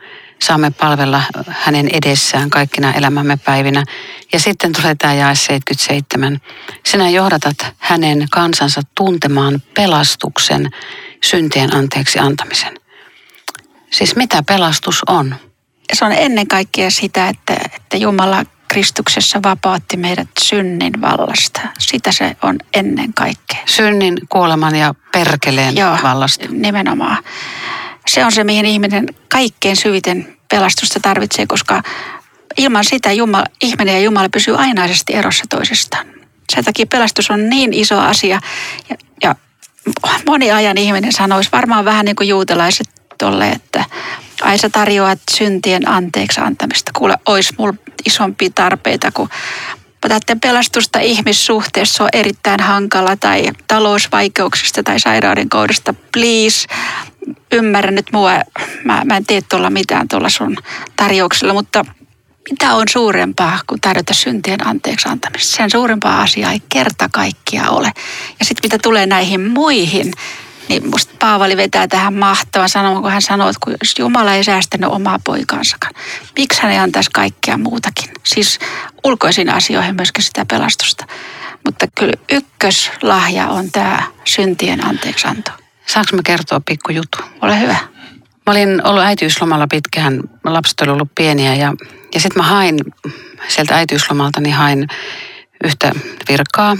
saamme 0.42 0.70
palvella 0.70 1.22
hänen 1.48 1.88
edessään 1.92 2.50
kaikkina 2.50 2.92
elämämme 2.92 3.36
päivinä. 3.36 3.84
Ja 4.32 4.40
sitten 4.40 4.72
tulee 4.72 4.94
tämä 4.94 5.14
jae 5.14 5.34
77. 5.34 6.40
Sinä 6.86 7.10
johdatat 7.10 7.56
hänen 7.78 8.26
kansansa 8.30 8.80
tuntemaan 8.94 9.62
pelastuksen, 9.74 10.70
syntien 11.24 11.76
anteeksi 11.76 12.18
antamisen. 12.18 12.74
Siis 13.90 14.16
mitä 14.16 14.42
pelastus 14.42 15.02
on? 15.08 15.34
Se 15.92 16.04
on 16.04 16.12
ennen 16.12 16.48
kaikkea 16.48 16.90
sitä, 16.90 17.28
että, 17.28 17.56
että 17.76 17.96
Jumala 17.96 18.44
Kristuksessa 18.68 19.42
vapautti 19.42 19.96
meidät 19.96 20.28
synnin 20.42 21.00
vallasta. 21.00 21.60
Sitä 21.78 22.12
se 22.12 22.36
on 22.42 22.58
ennen 22.74 23.14
kaikkea. 23.14 23.58
Synnin, 23.66 24.18
kuoleman 24.28 24.76
ja 24.76 24.94
perkeleen 25.12 25.76
Joo, 25.76 25.98
vallasta. 26.02 26.46
nimenomaan. 26.50 27.24
Se 28.06 28.24
on 28.24 28.32
se, 28.32 28.44
mihin 28.44 28.66
ihminen 28.66 29.06
kaikkein 29.28 29.76
syviten 29.76 30.36
pelastusta 30.50 31.00
tarvitsee, 31.00 31.46
koska 31.46 31.82
ilman 32.56 32.84
sitä 32.84 33.12
Jumala, 33.12 33.44
ihminen 33.62 33.94
ja 33.94 34.00
Jumala 34.00 34.28
pysyy 34.28 34.56
ainaisesti 34.56 35.14
erossa 35.14 35.44
toisistaan. 35.48 36.06
Sen 36.54 36.64
takia 36.64 36.86
pelastus 36.86 37.30
on 37.30 37.50
niin 37.50 37.72
iso 37.72 37.98
asia. 37.98 38.40
Ja, 38.90 38.96
ja 39.22 39.34
moni 40.26 40.50
ajan 40.50 40.78
ihminen 40.78 41.12
sanoisi 41.12 41.52
varmaan 41.52 41.84
vähän 41.84 42.04
niin 42.04 42.16
kuin 42.16 42.28
juutalaiset 42.28 42.88
tolle, 43.18 43.48
että 43.48 43.84
ai 44.42 44.58
sä 44.58 44.70
tarjoat 44.70 45.18
syntien 45.30 45.88
anteeksi 45.88 46.40
antamista. 46.40 46.90
Kuule, 46.98 47.16
ois 47.26 47.58
mulla 47.58 47.74
isompia 48.06 48.50
tarpeita 48.54 49.12
kuin 49.12 49.28
Otatte 50.04 50.36
pelastusta 50.42 51.00
ihmissuhteessa 51.00 52.04
on 52.04 52.10
erittäin 52.12 52.60
hankala 52.60 53.16
tai 53.16 53.44
talousvaikeuksista 53.68 54.82
tai 54.82 55.00
sairauden 55.00 55.48
kohdasta. 55.48 55.94
Please, 56.12 56.68
ymmärrä 57.52 57.90
nyt 57.90 58.06
mua. 58.12 58.30
Mä, 58.84 59.02
mä 59.04 59.16
en 59.16 59.26
tee 59.26 59.40
tuolla 59.48 59.70
mitään 59.70 60.08
tuolla 60.08 60.28
sun 60.28 60.56
tarjouksella, 60.96 61.52
mutta 61.52 61.84
mitä 62.50 62.74
on 62.74 62.86
suurempaa 62.90 63.58
kuin 63.66 63.80
tarjota 63.80 64.14
syntien 64.14 64.66
anteeksi 64.66 65.08
antamista? 65.08 65.56
Sen 65.56 65.70
suurempaa 65.70 66.22
asiaa 66.22 66.52
ei 66.52 66.62
kerta 66.68 67.08
kaikkia 67.12 67.70
ole. 67.70 67.92
Ja 68.38 68.44
sitten 68.44 68.68
mitä 68.68 68.78
tulee 68.82 69.06
näihin 69.06 69.50
muihin, 69.50 70.12
niin 70.68 70.90
musta 70.90 71.14
Paavali 71.18 71.56
vetää 71.56 71.88
tähän 71.88 72.14
mahtavan 72.14 72.68
sanomaan, 72.68 73.02
kun 73.02 73.10
hän 73.10 73.22
sanoo, 73.22 73.48
että 73.48 73.60
kun 73.64 73.74
Jumala 73.98 74.34
ei 74.34 74.44
säästänyt 74.44 74.90
omaa 74.90 75.18
poikaansakaan, 75.24 75.94
miksi 76.38 76.62
hän 76.62 76.72
ei 76.72 76.78
antaisi 76.78 77.10
kaikkea 77.10 77.58
muutakin? 77.58 78.10
Siis 78.24 78.58
ulkoisiin 79.04 79.50
asioihin 79.50 79.96
myöskin 79.96 80.24
sitä 80.24 80.46
pelastusta. 80.50 81.06
Mutta 81.64 81.86
kyllä 81.94 82.14
ykköslahja 82.32 83.48
on 83.48 83.70
tämä 83.70 84.02
syntien 84.24 84.86
anteeksianto. 84.86 85.59
Saanko 85.92 86.16
mä 86.16 86.22
kertoa 86.24 86.60
pikku 86.60 86.92
juttu? 86.92 87.18
Ole 87.42 87.60
hyvä. 87.60 87.76
Mä 88.46 88.52
olin 88.52 88.86
ollut 88.86 89.02
äitiyslomalla 89.02 89.66
pitkään, 89.70 90.20
lapset 90.44 90.80
oli 90.80 90.90
ollut 90.90 91.14
pieniä 91.14 91.54
ja, 91.54 91.74
ja 92.14 92.20
sitten 92.20 92.42
mä 92.42 92.48
hain 92.48 92.78
sieltä 93.48 93.76
äitiyslomalta, 93.76 94.40
niin 94.40 94.54
hain 94.54 94.86
yhtä 95.64 95.92
virkaa. 96.28 96.76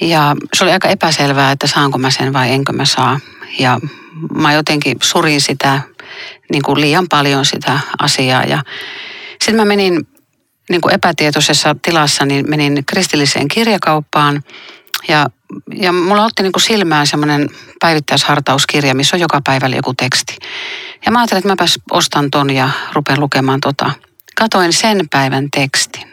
Ja 0.00 0.36
se 0.54 0.64
oli 0.64 0.72
aika 0.72 0.88
epäselvää, 0.88 1.52
että 1.52 1.66
saanko 1.66 1.98
mä 1.98 2.10
sen 2.10 2.32
vai 2.32 2.52
enkö 2.52 2.72
mä 2.72 2.84
saa. 2.84 3.20
Ja 3.58 3.80
mä 4.34 4.52
jotenkin 4.52 4.96
surin 5.02 5.40
sitä 5.40 5.80
niin 6.52 6.62
kuin 6.62 6.80
liian 6.80 7.06
paljon 7.10 7.44
sitä 7.44 7.78
asiaa. 7.98 8.44
Ja 8.44 8.62
sitten 9.30 9.56
mä 9.56 9.64
menin 9.64 10.08
niin 10.70 10.80
kuin 10.80 10.94
epätietoisessa 10.94 11.76
tilassa, 11.82 12.24
niin 12.24 12.50
menin 12.50 12.82
kristilliseen 12.86 13.48
kirjakauppaan 13.48 14.42
ja, 15.08 15.26
ja 15.74 15.92
mulla 15.92 16.24
otti 16.24 16.42
niin 16.42 16.52
kuin 16.52 16.62
silmään 16.62 17.06
semmoinen 17.06 17.48
päivittäishartauskirja, 17.80 18.94
missä 18.94 19.16
on 19.16 19.20
joka 19.20 19.40
päivällä 19.44 19.76
joku 19.76 19.94
teksti. 19.94 20.36
Ja 21.06 21.12
mä 21.12 21.18
ajattelin, 21.18 21.38
että 21.38 21.48
mäpäs 21.48 21.78
ostan 21.90 22.30
ton 22.30 22.50
ja 22.50 22.70
rupean 22.92 23.20
lukemaan 23.20 23.60
tota. 23.60 23.90
Katoin 24.36 24.72
sen 24.72 25.08
päivän 25.10 25.48
tekstin. 25.50 26.12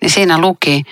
Niin 0.00 0.10
siinä 0.10 0.38
luki, 0.38 0.82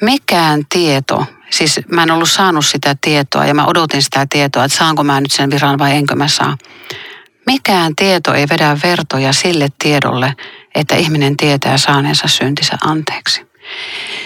mikään 0.00 0.62
tieto, 0.68 1.26
siis 1.50 1.80
mä 1.92 2.02
en 2.02 2.10
ollut 2.10 2.30
saanut 2.30 2.66
sitä 2.66 2.96
tietoa 3.00 3.46
ja 3.46 3.54
mä 3.54 3.66
odotin 3.66 4.02
sitä 4.02 4.26
tietoa, 4.30 4.64
että 4.64 4.78
saanko 4.78 5.04
mä 5.04 5.20
nyt 5.20 5.32
sen 5.32 5.50
viran 5.50 5.78
vai 5.78 5.92
enkö 5.92 6.14
mä 6.14 6.28
saa. 6.28 6.56
Mikään 7.46 7.96
tieto 7.96 8.34
ei 8.34 8.46
vedä 8.50 8.76
vertoja 8.82 9.32
sille 9.32 9.68
tiedolle, 9.82 10.34
että 10.74 10.96
ihminen 10.96 11.36
tietää 11.36 11.78
saaneensa 11.78 12.28
syntinsä 12.28 12.78
anteeksi. 12.84 13.47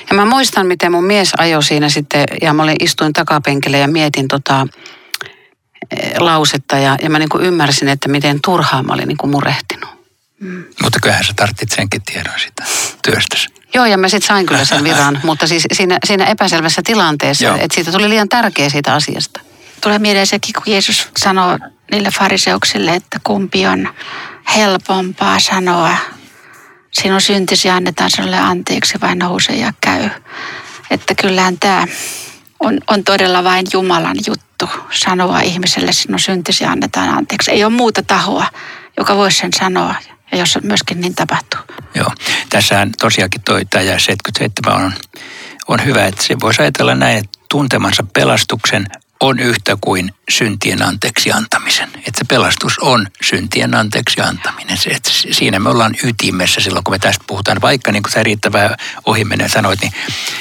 Ja 0.08 0.14
mä 0.14 0.24
muistan, 0.24 0.66
miten 0.66 0.92
mun 0.92 1.04
mies 1.04 1.32
ajoi 1.38 1.62
siinä 1.62 1.88
sitten, 1.88 2.24
ja 2.42 2.52
mä 2.52 2.62
olin, 2.62 2.76
istuin 2.80 3.12
takapenkille 3.12 3.78
ja 3.78 3.88
mietin 3.88 4.28
tota, 4.28 4.66
eh, 5.90 6.12
lausetta, 6.18 6.78
ja, 6.78 6.96
ja 7.02 7.10
mä 7.10 7.18
niin 7.18 7.28
kuin 7.28 7.44
ymmärsin, 7.44 7.88
että 7.88 8.08
miten 8.08 8.40
turhaa 8.44 8.82
mä 8.82 8.92
olin 8.92 9.08
niin 9.08 9.18
kuin 9.18 9.30
murehtinut. 9.30 9.90
Mm. 10.40 10.64
Mutta 10.82 11.00
kyllähän 11.00 11.24
sä 11.24 11.32
tarvitsit 11.36 11.70
senkin 11.70 12.02
tiedon 12.02 12.40
sitä 12.40 12.64
työstäsi. 13.02 13.48
Joo, 13.74 13.86
ja 13.86 13.98
mä 13.98 14.08
sitten 14.08 14.28
sain 14.28 14.46
kyllä 14.46 14.64
sen 14.64 14.84
viran, 14.84 15.20
mutta 15.24 15.46
siis 15.46 15.66
siinä, 15.72 15.98
siinä 16.04 16.24
epäselvässä 16.24 16.82
tilanteessa, 16.84 17.44
Joo. 17.44 17.54
että 17.54 17.74
siitä 17.74 17.92
tuli 17.92 18.08
liian 18.08 18.28
tärkeä 18.28 18.68
siitä 18.68 18.94
asiasta. 18.94 19.40
Tulee 19.80 19.98
mieleen 19.98 20.26
sekin, 20.26 20.52
kun 20.52 20.62
Jeesus 20.66 21.08
sanoo 21.18 21.58
niille 21.90 22.10
fariseuksille, 22.18 22.94
että 22.94 23.20
kumpi 23.24 23.66
on 23.66 23.88
helpompaa 24.56 25.40
sanoa, 25.40 25.96
sinun 26.92 27.20
syntisi 27.20 27.70
annetaan 27.70 28.10
sinulle 28.10 28.38
anteeksi 28.38 29.00
vai 29.00 29.16
nouse 29.16 29.52
ja 29.52 29.72
käy. 29.80 30.08
Että 30.90 31.14
kyllähän 31.14 31.58
tämä 31.58 31.86
on, 32.60 32.78
on 32.86 33.04
todella 33.04 33.44
vain 33.44 33.66
Jumalan 33.72 34.16
juttu 34.26 34.68
sanoa 34.90 35.40
ihmiselle, 35.40 35.92
sinun 35.92 36.20
syntisi 36.20 36.64
annetaan 36.64 37.08
anteeksi. 37.08 37.50
Ei 37.50 37.64
ole 37.64 37.72
muuta 37.72 38.02
tahoa, 38.02 38.46
joka 38.96 39.16
voisi 39.16 39.38
sen 39.38 39.52
sanoa 39.58 39.94
ja 40.32 40.38
jos 40.38 40.58
myöskin 40.62 41.00
niin 41.00 41.14
tapahtuu. 41.14 41.60
Joo, 41.94 42.12
tässähän 42.50 42.92
tosiaankin 43.00 43.42
toi 43.42 43.64
tämä 43.64 43.84
77 43.84 44.84
on, 44.84 44.92
on 45.68 45.84
hyvä, 45.84 46.04
että 46.04 46.22
se 46.22 46.36
voisi 46.40 46.62
ajatella 46.62 46.94
näin, 46.94 47.18
että 47.18 47.38
tuntemansa 47.50 48.04
pelastuksen 48.14 48.86
on 49.22 49.38
yhtä 49.38 49.76
kuin 49.80 50.14
syntien 50.30 50.82
anteeksi 50.82 51.32
antamisen. 51.32 51.88
Että 51.94 52.18
se 52.18 52.24
pelastus 52.28 52.78
on 52.78 53.06
syntien 53.22 53.74
anteeksi 53.74 54.20
antaminen. 54.20 54.76
Se, 54.76 54.90
että 54.90 55.10
siinä 55.30 55.58
me 55.58 55.68
ollaan 55.68 55.94
ytimessä 56.04 56.60
silloin, 56.60 56.84
kun 56.84 56.94
me 56.94 56.98
tästä 56.98 57.24
puhutaan. 57.26 57.60
Vaikka 57.60 57.92
niin 57.92 58.02
kuin 58.02 58.12
sä 58.12 58.22
riittävää 58.22 58.76
ohimenen 59.06 59.50
sanoit, 59.50 59.80
niin 59.80 59.92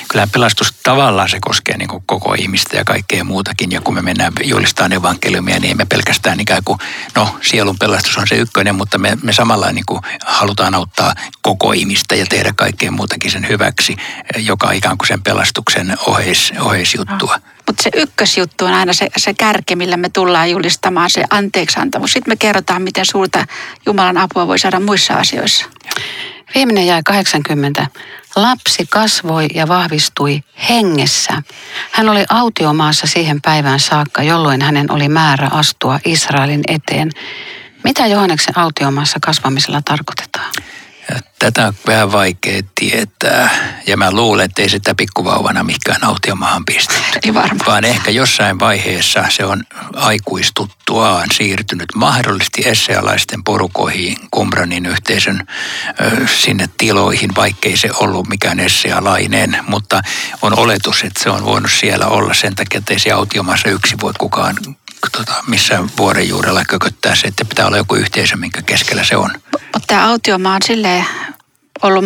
kyllähän 0.07 0.29
pelastus 0.29 0.73
tavallaan 0.83 1.29
se 1.29 1.37
koskee 1.41 1.77
niin 1.77 1.87
kuin 1.87 2.03
koko 2.05 2.33
ihmistä 2.33 2.77
ja 2.77 2.85
kaikkea 2.85 3.23
muutakin. 3.23 3.71
Ja 3.71 3.81
kun 3.81 3.93
me 3.93 4.01
mennään 4.01 4.33
julistamaan 4.43 4.93
evankeliumia, 4.93 5.59
niin 5.59 5.77
me 5.77 5.85
pelkästään 5.85 6.39
ikään 6.39 6.63
kuin, 6.65 6.79
no 7.15 7.39
sielun 7.41 7.79
pelastus 7.79 8.17
on 8.17 8.27
se 8.27 8.35
ykkönen, 8.35 8.75
mutta 8.75 8.97
me, 8.97 9.17
me 9.23 9.33
samalla 9.33 9.71
niin 9.71 9.85
kuin 9.85 10.01
halutaan 10.25 10.75
auttaa 10.75 11.13
koko 11.41 11.71
ihmistä 11.71 12.15
ja 12.15 12.25
tehdä 12.25 12.53
kaikkea 12.55 12.91
muutakin 12.91 13.31
sen 13.31 13.47
hyväksi, 13.47 13.97
joka 14.37 14.71
ikään 14.71 14.97
kuin 14.97 15.07
sen 15.07 15.23
pelastuksen 15.23 15.97
oheis, 16.07 16.53
oheisjuttua. 16.59 17.39
Mutta 17.67 17.83
se 17.83 17.89
ykkösjuttu 17.95 18.65
on 18.65 18.73
aina 18.73 18.93
se, 18.93 19.07
se 19.17 19.33
kärki, 19.33 19.75
millä 19.75 19.97
me 19.97 20.09
tullaan 20.09 20.51
julistamaan 20.51 21.09
se 21.09 21.23
anteeksiantamus. 21.29 22.13
Sitten 22.13 22.31
me 22.31 22.35
kerrotaan, 22.35 22.81
miten 22.81 23.05
suurta 23.05 23.45
Jumalan 23.85 24.17
apua 24.17 24.47
voi 24.47 24.59
saada 24.59 24.79
muissa 24.79 25.13
asioissa. 25.13 25.65
Viimeinen 26.55 26.87
jäi 26.87 27.01
80. 27.05 27.87
Lapsi 28.35 28.85
kasvoi 28.89 29.47
ja 29.53 29.67
vahvistui 29.67 30.43
hengessä. 30.69 31.43
Hän 31.91 32.09
oli 32.09 32.25
autiomaassa 32.29 33.07
siihen 33.07 33.41
päivään 33.41 33.79
saakka, 33.79 34.23
jolloin 34.23 34.61
hänen 34.61 34.91
oli 34.91 35.09
määrä 35.09 35.47
astua 35.51 35.99
Israelin 36.05 36.61
eteen. 36.67 37.09
Mitä 37.83 38.07
Johanneksen 38.07 38.57
autiomaassa 38.57 39.19
kasvamisella 39.21 39.81
tarkoitetaan? 39.85 40.51
Tätä 41.39 41.67
on 41.67 41.73
vähän 41.87 42.11
vaikea 42.11 42.61
tietää. 42.75 43.49
Ja 43.87 43.97
mä 43.97 44.11
luulen, 44.11 44.45
että 44.45 44.61
ei 44.61 44.69
sitä 44.69 44.95
pikkuvauvana 44.95 45.63
mikään 45.63 46.03
autiomaahan 46.03 46.65
pistetty. 46.65 47.19
Ei 47.23 47.33
varmaan. 47.33 47.65
Vaan 47.65 47.83
ehkä 47.83 48.11
jossain 48.11 48.59
vaiheessa 48.59 49.25
se 49.29 49.45
on 49.45 49.63
aikuistuttuaan 49.95 51.27
siirtynyt 51.33 51.89
mahdollisesti 51.95 52.61
essealaisten 52.65 53.43
porukoihin, 53.43 54.15
Kumbranin 54.31 54.85
yhteisön 54.85 55.47
ö, 56.01 56.27
sinne 56.27 56.69
tiloihin, 56.77 57.35
vaikkei 57.35 57.77
se 57.77 57.89
ollut 57.93 58.27
mikään 58.27 58.59
essealainen. 58.59 59.57
Mutta 59.67 60.01
on 60.41 60.59
oletus, 60.59 61.01
että 61.03 61.23
se 61.23 61.29
on 61.29 61.45
voinut 61.45 61.71
siellä 61.71 62.05
olla 62.07 62.33
sen 62.33 62.55
takia, 62.55 62.77
että 62.77 62.93
ei 62.93 62.99
se 62.99 63.11
autiomaassa 63.11 63.69
yksi 63.69 63.95
voi 64.01 64.13
kukaan 64.19 64.55
tota, 65.11 65.43
missä 65.47 65.83
vuoren 65.97 66.27
juurella 66.27 66.63
kököttää 66.69 67.15
se, 67.15 67.27
että 67.27 67.45
pitää 67.45 67.67
olla 67.67 67.77
joku 67.77 67.95
yhteisö, 67.95 68.37
minkä 68.37 68.61
keskellä 68.61 69.03
se 69.03 69.17
on. 69.17 69.31
Mutta 69.53 69.87
tämä 69.87 70.07
autiomaa 70.07 70.55
on 70.55 70.61
silleen 70.61 71.05
ollut 71.81 72.05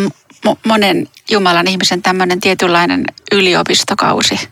monen 0.66 1.08
Jumalan 1.30 1.68
ihmisen 1.68 2.02
tämmöinen 2.02 2.40
tietynlainen 2.40 3.04
yliopistokausi. 3.32 4.48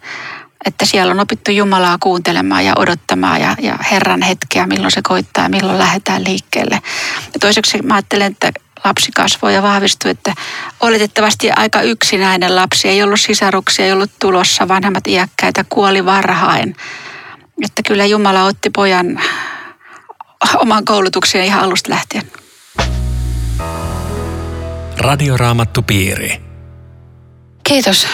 Että 0.67 0.87
siellä 0.87 1.11
on 1.11 1.21
opittu 1.21 1.51
Jumalaa 1.51 1.97
kuuntelemaan 2.01 2.65
ja 2.65 2.73
odottamaan 2.77 3.41
ja, 3.41 3.57
ja 3.63 3.79
Herran 3.91 4.23
hetkeä, 4.23 4.67
milloin 4.67 4.93
se 4.93 5.01
koittaa 5.03 5.45
ja 5.45 5.49
milloin 5.49 5.79
lähdetään 5.79 6.25
liikkeelle. 6.25 6.81
Ja 7.35 7.41
toiseksi 7.41 7.83
mä 7.83 7.95
ajattelen, 7.95 8.33
että 8.33 8.53
lapsi 8.85 9.13
kasvoi 9.13 9.55
ja 9.55 9.63
vahvistui, 9.63 10.11
että 10.11 10.35
oletettavasti 10.81 11.51
aika 11.57 11.83
yksinäinen 11.83 12.57
lapsi. 12.57 12.89
Ei 12.89 13.03
ollut 13.03 13.21
sisaruksia, 13.21 13.85
ei 13.85 13.93
ollut 13.93 14.11
tulossa, 14.21 14.69
vanhemmat 14.69 15.07
iäkkäitä, 15.07 15.65
kuoli 15.69 16.05
varhain. 16.05 16.77
Että 17.63 17.83
kyllä 17.87 18.05
Jumala 18.05 18.45
otti 18.45 18.71
pojan 18.71 19.21
oman 20.57 20.85
koulutuksen 20.85 21.45
ihan 21.45 21.61
alusta 21.61 21.91
lähtien. 21.91 22.23
Radioraamattupiiri. 24.99 26.41
Kiitos 27.65 28.07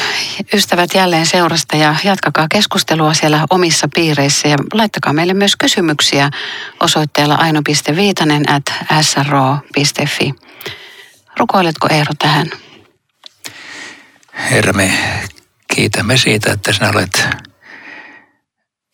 ystävät 0.55 0.95
jälleen 0.95 1.27
seurasta 1.27 1.77
ja 1.77 1.95
jatkakaa 2.05 2.47
keskustelua 2.51 3.15
siellä 3.15 3.47
omissa 3.51 3.89
piireissä 3.95 4.49
ja 4.49 4.57
laittakaa 4.73 5.13
meille 5.13 5.35
myös 5.35 5.57
kysymyksiä 5.57 6.31
osoitteella 6.81 7.35
aino.viitanen 7.35 8.53
at 8.53 8.63
sro.fi. 9.03 10.35
Rukoiletko 11.39 11.89
Eero 11.91 12.13
tähän? 12.19 12.47
Herra, 14.51 14.73
me 14.73 14.93
kiitämme 15.75 16.17
siitä, 16.17 16.53
että 16.53 16.73
sinä 16.73 16.91
olet 16.91 17.27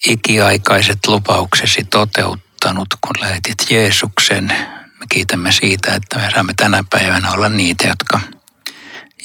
ikiaikaiset 0.07 0.99
lupauksesi 1.07 1.85
toteuttanut, 1.85 2.89
kun 3.01 3.21
lähetit 3.21 3.71
Jeesuksen 3.71 4.53
me 5.01 5.07
kiitämme 5.09 5.53
siitä, 5.53 5.95
että 5.95 6.19
me 6.19 6.31
saamme 6.35 6.55
tänä 6.57 6.85
päivänä 6.91 7.33
olla 7.33 7.49
niitä, 7.49 7.89
jotka 7.89 8.21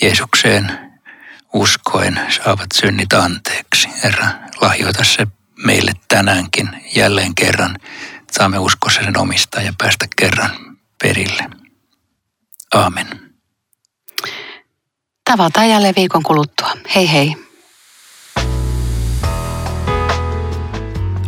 Jeesukseen 0.02 0.92
uskoen 1.54 2.20
saavat 2.30 2.70
synnit 2.76 3.14
anteeksi. 3.14 3.90
Herra, 4.04 4.28
lahjoita 4.62 5.04
se 5.04 5.28
meille 5.66 5.92
tänäänkin 6.08 6.70
jälleen 6.96 7.36
kerran. 7.36 7.78
Saamme 8.32 8.60
uskossa 8.60 9.02
sen 9.04 9.18
omistaa 9.18 9.62
ja 9.62 9.74
päästä 9.78 10.06
kerran 10.16 10.78
perille. 11.04 11.50
Aamen. 12.74 13.08
Tavataan 15.26 15.70
jälleen 15.70 15.96
viikon 15.96 16.24
kuluttua. 16.24 16.72
Hei 16.96 17.12
hei. 17.12 17.51